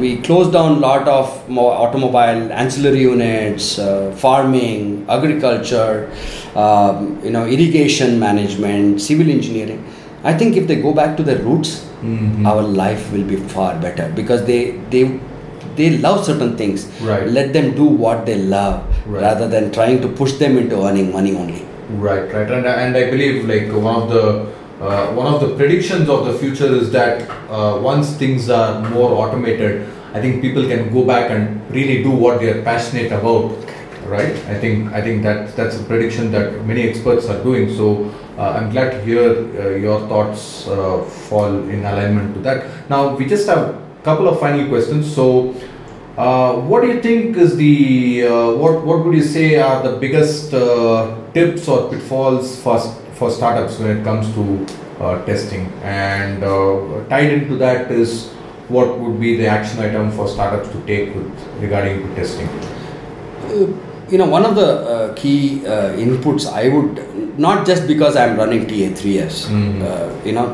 [0.00, 6.10] we closed down a lot of more automobile ancillary units, uh, farming, agriculture,
[6.56, 9.84] um, you know, irrigation management, civil engineering.
[10.24, 12.46] I think if they go back to their roots, Mhm.
[12.50, 15.02] our life will be far better because they they
[15.76, 16.86] they love certain things.
[17.10, 17.26] Right.
[17.36, 19.22] Let them do what they love Right.
[19.22, 21.62] rather than trying to push them into earning money only.
[22.06, 24.24] Right, right, and and I believe like one of the
[24.82, 29.10] uh, one of the predictions of the future is that uh, once things are more
[29.22, 33.52] automated, I think people can go back and really do what they are passionate about.
[34.12, 37.68] Right, I think I think that that's a prediction that many experts are doing.
[37.76, 39.30] So uh, I'm glad to hear
[39.60, 42.88] uh, your thoughts uh, fall in alignment to that.
[42.88, 45.14] Now we just have a couple of final questions.
[45.14, 45.54] So.
[46.14, 49.96] Uh, what do you think is the uh, what what would you say are the
[49.96, 52.78] biggest uh, tips or pitfalls for
[53.14, 54.66] for startups when it comes to
[55.24, 56.42] testing and
[57.08, 58.28] tied into that is
[58.68, 62.46] what would be the action item for startups to take with regarding to testing
[64.12, 65.38] you know one of the uh, key
[65.74, 66.90] uh, inputs i would
[67.46, 69.82] not just because i'm running ta3s Mhm.
[69.90, 70.46] uh, you know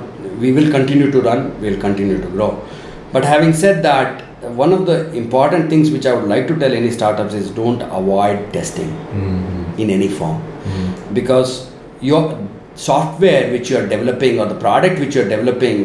[0.43, 2.51] we will continue to run we'll continue to grow
[3.15, 4.11] but having said that
[4.63, 7.83] one of the important things which i would like to tell any startups is don't
[8.01, 9.83] avoid testing mm-hmm.
[9.85, 10.39] in any form
[11.19, 11.51] because
[12.11, 12.23] your
[12.89, 15.79] software which you are developing or the product which you are developing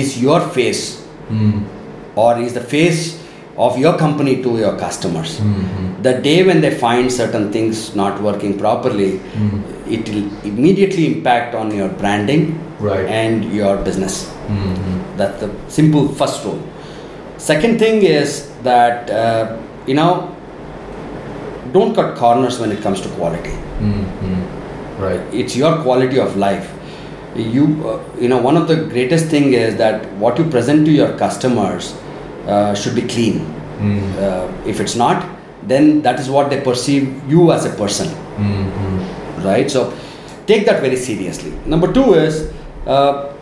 [0.00, 0.82] is your face
[1.32, 1.58] Mm-hmm.
[2.22, 3.02] or is the face
[3.66, 5.32] of your company to your customers.
[6.06, 9.10] The day when they find certain things not working properly
[9.96, 12.42] it will immediately impact on your branding
[12.80, 13.06] Right.
[13.20, 14.14] and your business.
[14.48, 15.16] Mm-hmm.
[15.18, 15.48] that's the
[15.78, 16.60] simple first rule.
[17.46, 18.30] Second thing is
[18.68, 20.12] that uh, you know
[21.74, 23.52] don't cut corners when it comes to quality.
[23.88, 25.02] Mm-hmm.
[25.02, 25.20] right.
[25.42, 26.70] It's your quality of life.
[27.36, 30.92] You uh, you know one of the greatest thing is that what you present to
[31.00, 31.92] your customers
[32.46, 33.40] uh, should be clean
[33.80, 34.00] Mm.
[34.22, 35.24] uh, if it's not
[35.66, 39.42] then that is what they perceive you as a person Mm-hmm.
[39.46, 39.94] right so
[40.46, 42.52] take that very seriously number two is
[42.86, 43.32] uh,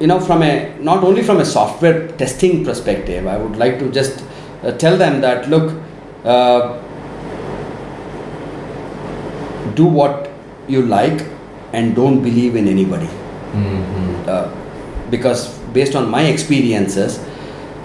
[0.00, 3.90] you know from a not only from a software testing perspective i would like to
[3.90, 4.24] just
[4.64, 5.74] uh, tell them that look
[6.24, 6.78] uh,
[9.74, 10.30] do what
[10.68, 11.26] you like
[11.72, 13.10] and don't believe in anybody
[13.54, 14.28] Mm-hmm.
[14.28, 14.48] uh,
[15.10, 17.18] because based on my experiences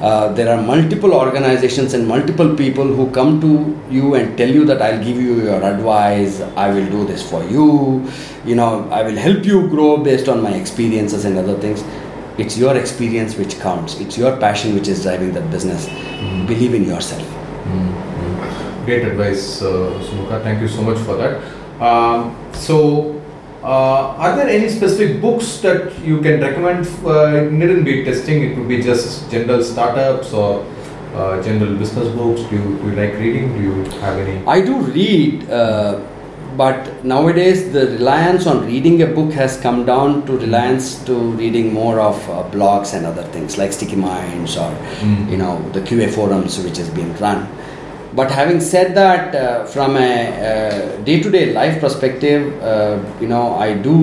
[0.03, 3.51] uh, there are multiple organizations and multiple people who come to
[3.89, 7.43] you and tell you that i'll give you your advice i will do this for
[7.55, 7.67] you
[8.45, 11.83] you know i will help you grow based on my experiences and other things.
[12.35, 13.99] It's your experience which counts.
[13.99, 15.85] It's your passion which is driving that business.
[16.47, 17.21] Believe in yourself.
[18.85, 20.41] Great advice, uh, Sumukha.
[20.41, 21.39] Thank you so much for that.
[21.79, 23.22] Um, so,
[23.63, 26.85] uh, are there any specific books that you can recommend?
[27.05, 30.65] Uh, it needn't be testing; it could be just general startups or
[31.15, 32.41] uh, general business books.
[32.49, 33.53] Do you, do you like reading?
[33.57, 34.45] Do you have any?
[34.45, 35.99] I do read, uh,
[36.57, 41.73] but nowadays the reliance on reading a book has come down to reliance to reading
[41.73, 44.71] more of uh, blogs and other things like StickyMinds or
[45.05, 45.31] Mm.
[45.31, 47.47] you know the QA forums which has been run.
[48.15, 50.13] But having said that, uh, from a
[50.49, 53.95] uh, day-to-day life perspective, uh, you know I do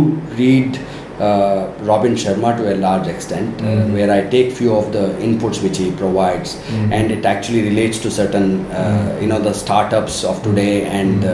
[0.42, 0.78] read.
[1.20, 3.92] Uh, Robin Sharma to a large extent, uh, Mhm.
[3.94, 6.92] where I take few of the inputs which he provides, Mhm.
[6.98, 9.20] and it actually relates to certain, uh, Mhm.
[9.22, 11.26] you know, the startups of today and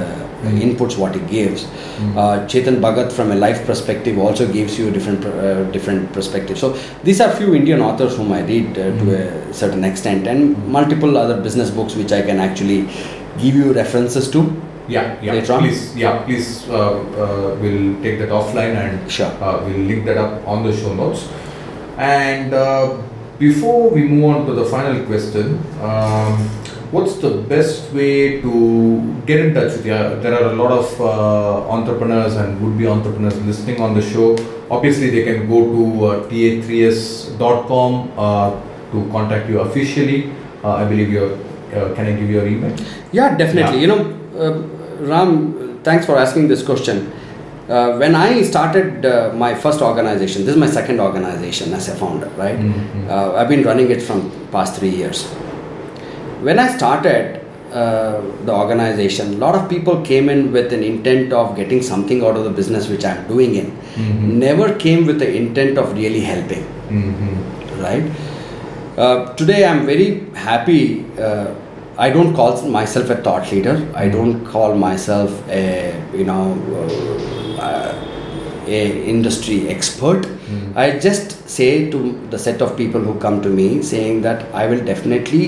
[0.53, 0.63] Mhm.
[0.67, 1.65] inputs what he gives.
[1.65, 2.17] Mhm.
[2.17, 6.61] Uh, Chetan Bhagat, from a life perspective, also gives you a different uh, different perspectives.
[6.61, 6.75] So
[7.05, 9.51] these are few Indian authors whom I read uh, to Mhm.
[9.51, 12.81] a certain extent, and multiple other business books which I can actually
[13.43, 14.45] give you references to.
[14.89, 15.33] Yeah, yeah.
[15.33, 15.61] Later on?
[15.63, 16.49] Please, yeah, please.
[16.71, 19.33] Uh, uh, we'll take that offline and Sure.
[19.43, 21.25] uh, we'll link that up on the show notes.
[21.99, 22.91] And uh,
[23.39, 26.49] before we move on to the final question, um,
[26.93, 29.93] what's the best way to get in touch with you?
[29.93, 34.37] There are a lot of uh, entrepreneurs and would-be entrepreneurs listening on the show.
[34.71, 38.51] Obviously, they can go to uh, ta3s.com uh,
[38.93, 40.33] to contact you officially.
[40.65, 41.33] Uh, I believe your.
[41.75, 42.75] Uh, can I give you your email?
[43.13, 43.81] Yeah, definitely.
[43.81, 43.83] Yeah.
[43.83, 44.01] You know,
[44.39, 47.13] uh, Ram, thanks for asking this question.
[47.69, 51.97] Uh, when I started uh, my first organization, this is my second organization as a
[51.97, 52.57] founder, right?
[52.57, 53.11] Mhm.
[53.11, 55.27] Uh, I've been running it from past three years.
[56.47, 57.41] When I started
[57.73, 62.25] uh, the organization, a lot of people came in with an intent of getting something
[62.25, 63.69] out of the business which I'm doing in.
[64.03, 64.21] Mhm.
[64.45, 66.65] Never came with the intent of really helping
[66.99, 67.83] Mm-hmm.
[67.87, 68.05] right?
[68.97, 70.09] Uh, today I'm very
[70.49, 71.05] happy.
[71.29, 71.47] Uh,
[71.99, 73.77] I don't call myself a thought leader.
[74.05, 75.65] I don't call myself a
[76.21, 76.43] you know
[77.69, 77.93] uh,
[78.79, 78.83] a
[79.15, 80.23] industry expert.
[80.27, 80.77] Mm.
[80.85, 82.01] I just say to
[82.35, 85.47] the set of people who come to me saying that I will definitely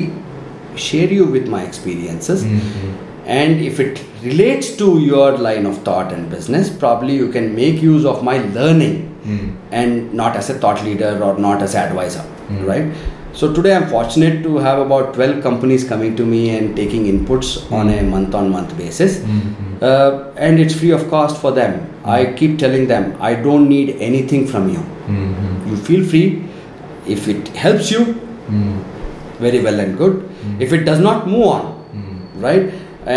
[0.87, 2.97] share you with my experiences Mm-hmm.
[3.37, 7.83] and if it relates to your line of thought and business probably you can make
[7.91, 8.97] use of my learning
[9.31, 9.47] Mm.
[9.79, 12.61] and not as a thought leader or not as an advisor Mm.
[12.69, 12.87] right
[13.41, 17.51] so today i'm fortunate to have about 12 companies coming to me and taking inputs
[17.81, 19.51] on a month on month basis Mhm.
[19.89, 20.11] uh,
[20.47, 21.75] and it's free of cost for them
[22.19, 25.69] i keep telling them i don't need anything from you Mhm.
[25.73, 26.27] you feel free
[27.19, 28.73] if it helps you Mm.
[29.47, 30.17] very well and good
[30.49, 30.61] Mm.
[30.67, 32.43] if it does not move on Mm.
[32.47, 32.67] right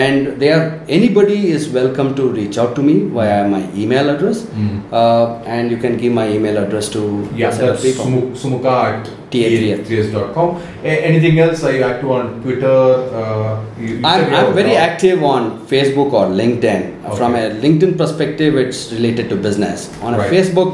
[0.01, 0.59] and there
[0.97, 4.77] anybody is welcome to reach out to me via my email address Mm.
[4.99, 5.25] uh,
[5.55, 7.01] and you can give my email address to
[7.41, 7.83] Yeah, that's.
[7.97, 9.81] Sumu- Sumuka at TA3S.
[9.89, 10.49] TA3S.com.
[10.93, 11.63] Anything else?
[11.67, 12.77] Are you active on Twitter?
[13.19, 13.51] Uh,
[13.81, 14.87] you, you I'm, I'm very blog.
[14.87, 16.81] active on Facebook or LinkedIn.
[17.19, 19.89] From a LinkedIn perspective, it's related to business.
[20.03, 20.31] On a Right.
[20.35, 20.71] Facebook,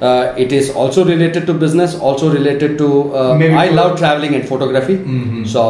[0.00, 3.14] uh, it is also related to business, also related to.
[3.14, 4.96] Uh, I love traveling and photography.
[4.98, 5.46] Mhm.
[5.46, 5.66] So,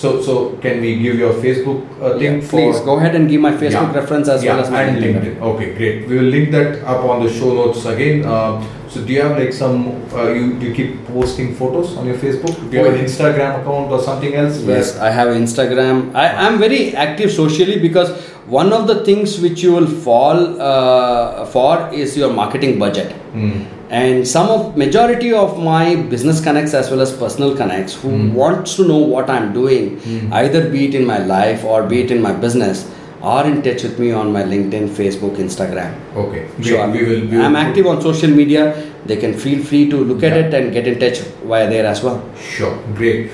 [0.00, 0.34] So, so
[0.64, 2.58] can we give your Facebook uh, yeah, link for?
[2.58, 3.96] please go ahead and give my Facebook Yeah.
[4.00, 5.24] reference as yeah, well as my and LinkedIn.
[5.24, 5.48] LinkedIn.
[5.48, 6.04] Okay, great.
[6.10, 8.22] We will link that up on the show notes again.
[8.34, 9.74] Uh, so, do you have like some?
[10.20, 12.54] Uh, you do you keep posting photos on your Facebook?
[12.70, 14.62] Do you have an Oh, Instagram account or something else?
[14.72, 16.04] Yes, I have Instagram.
[16.26, 18.14] I am very active socially because
[18.60, 21.72] one of the things which you will fall uh, for
[22.04, 23.17] is your marketing budget.
[23.34, 23.64] Mm.
[23.90, 28.32] And some of majority of my business connects as well as personal connects who Mm.
[28.34, 30.32] wants to know what I'm doing, Mm.
[30.42, 32.86] either be it in my life or be it in my business,
[33.22, 35.94] are in touch with me on my LinkedIn, Facebook, Instagram.
[36.16, 36.42] Okay,
[36.82, 37.20] I'm, we will.
[37.30, 38.66] We will I'm active on social media.
[39.06, 41.18] They can feel free to look at it and get in touch
[41.52, 42.20] via there as well.
[42.38, 43.30] Sure, great,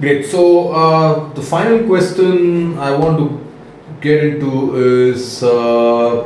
[0.00, 0.24] great.
[0.26, 3.28] So uh, the final question I want to
[4.00, 6.22] get into is uh,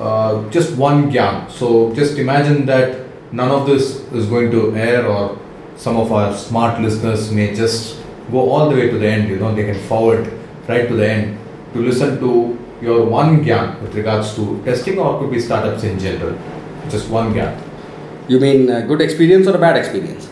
[0.00, 1.50] uh, just one gyan.
[1.50, 5.38] So just imagine that none of this is going to air, or
[5.76, 9.28] some of our smart listeners may just go all the way to the end.
[9.28, 10.32] You know, they can forward
[10.68, 11.38] right to the end
[11.72, 15.98] to listen to your one gyan with regards to testing, or could be startups in
[15.98, 16.36] general.
[16.90, 17.58] Just one gyan.
[18.28, 20.30] You mean good experience or a bad experience?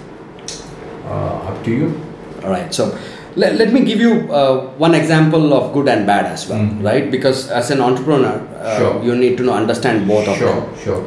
[1.05, 2.01] Uh, up to you.
[2.43, 2.73] All right.
[2.73, 2.99] So
[3.37, 6.85] let, let me give you uh, one example of good and bad as well, Mhm.
[6.85, 7.11] right?
[7.11, 9.03] Because as an entrepreneur, uh, Sure.
[9.03, 10.63] you need to know, understand both of Sure, them.
[10.85, 11.03] sure.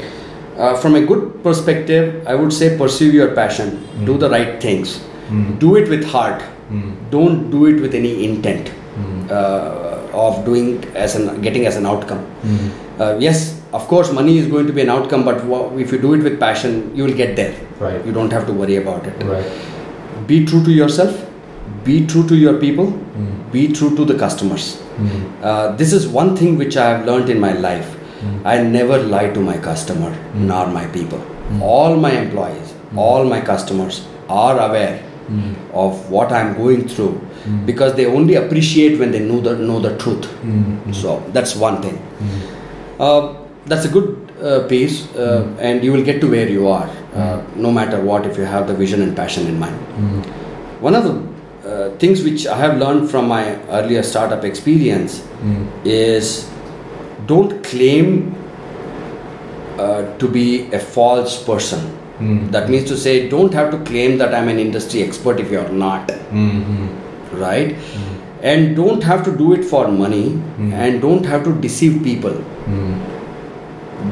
[0.58, 4.20] Uh, from a good perspective, I would say pursue your passion, do Mm.
[4.20, 5.00] the right things,
[5.32, 5.60] Mm.
[5.60, 6.42] do it with heart.
[6.72, 6.92] Mm.
[7.12, 8.72] Don't do it with any intent
[9.30, 9.72] uh,
[10.14, 10.68] of doing
[11.04, 12.20] as an getting as an outcome.
[13.00, 13.40] Uh, yes,
[13.74, 15.42] of course, money is going to be an outcome, but
[15.86, 17.54] if you do it with passion, you will get there.
[17.80, 18.06] Right.
[18.06, 19.26] You don't have to worry about it.
[19.32, 19.44] Right.
[20.28, 21.25] Be true to yourself.
[21.86, 23.52] Be true to your people, hmm.
[23.52, 24.82] be true to the customers.
[24.98, 25.44] Hmm.
[25.44, 27.94] Uh, this is one thing which I have learned in my life.
[28.20, 28.48] Hmm.
[28.48, 31.24] I never lie to my customer nor my people.
[31.62, 35.04] All my employees, all my customers are aware
[35.74, 37.22] of what I'm going through
[37.66, 40.28] because they only appreciate when they know the know the truth.
[41.04, 42.02] So that's one thing.
[43.00, 46.90] Uh, that's a good uh, piece, uh, and you will get to where you are,
[47.14, 49.76] uh, no matter what, if you have the vision and passion in mind.
[50.82, 51.14] One of the
[51.66, 55.66] uh, things which I have learned from my earlier startup experience hmm.
[55.84, 56.48] is
[57.26, 58.36] don't claim
[59.80, 61.80] uh, to be a false person.
[62.20, 62.52] Hmm.
[62.52, 65.70] That means to say, don't have to claim that I'm an industry expert if you're
[65.70, 66.12] not.
[66.12, 66.88] Hmm,
[67.32, 67.76] right?
[68.44, 72.44] And don't have to do it for money and don't have to deceive people.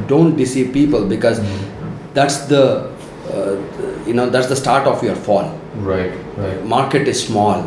[0.08, 1.40] Don't deceive people because
[2.14, 2.92] that's the
[3.32, 3.56] uh,
[4.06, 6.64] you know that's the start of your fall Right, right.
[6.64, 7.62] market is small.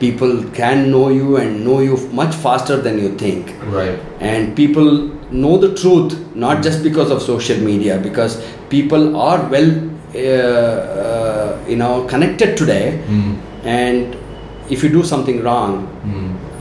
[0.00, 3.52] People can know you and know you much faster than you think.
[3.76, 3.98] Right.
[4.20, 4.88] and people
[5.30, 8.34] know the truth not just because of social media because
[8.70, 9.70] people are well
[10.14, 13.02] uh, uh, you know connected today.
[13.64, 14.16] And
[14.70, 15.72] if you do something wrong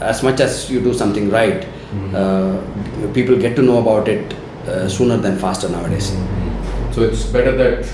[0.02, 1.68] as much as you do something right
[2.14, 2.58] uh,
[3.14, 4.34] people get to know about it
[4.68, 6.10] uh, sooner than faster nowadays.
[6.92, 7.86] So it's better that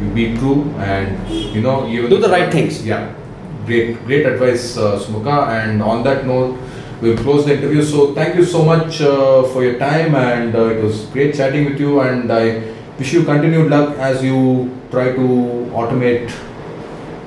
[0.00, 2.84] you be true and you know you Do the right things.
[2.86, 3.14] Yeah,
[3.66, 5.48] great, great advice, uh, Sumuka.
[5.48, 6.58] And on that note,
[7.00, 7.82] we'll close the interview.
[7.82, 11.64] So thank you so much uh, for your time, and uh, it was great chatting
[11.66, 12.00] with you.
[12.00, 12.62] And I
[12.98, 15.26] wish you continued luck as you try to
[15.72, 16.32] automate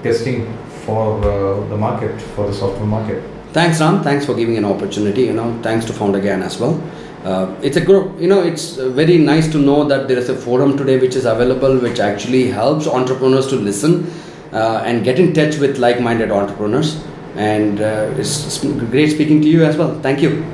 [0.04, 3.24] testing for uh, the market, for the software market.
[3.54, 4.04] Thanks, Ram.
[4.04, 5.24] Thanks for giving an opportunity.
[5.24, 6.82] You know, thanks to Founders Gyan as well.
[7.24, 8.20] Uh, it's a group.
[8.20, 11.26] You know, it's very nice to know that there is a forum today which is
[11.26, 14.12] available, which actually helps entrepreneurs to listen
[14.52, 17.02] uh, and get in touch with like-minded entrepreneurs.
[17.36, 20.00] And uh, it's, great speaking to you as well.
[20.02, 20.46] Thank you.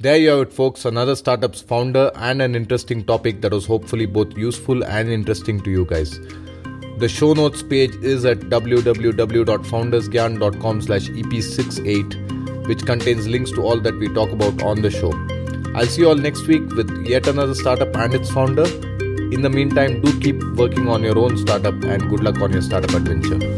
[0.00, 0.84] There you have it, folks.
[0.84, 5.70] Another startup's founder and an interesting topic that was hopefully both useful and interesting to
[5.70, 6.18] you guys.
[6.98, 13.96] The show notes page is at www.foundersgyan.com slash ep68, which contains links to all that
[13.98, 15.12] we talk about on the show.
[15.74, 18.64] I'll see you all next week with yet another startup and its founder.
[19.32, 22.62] In the meantime, do keep working on your own startup and good luck on your
[22.62, 23.38] startup adventure.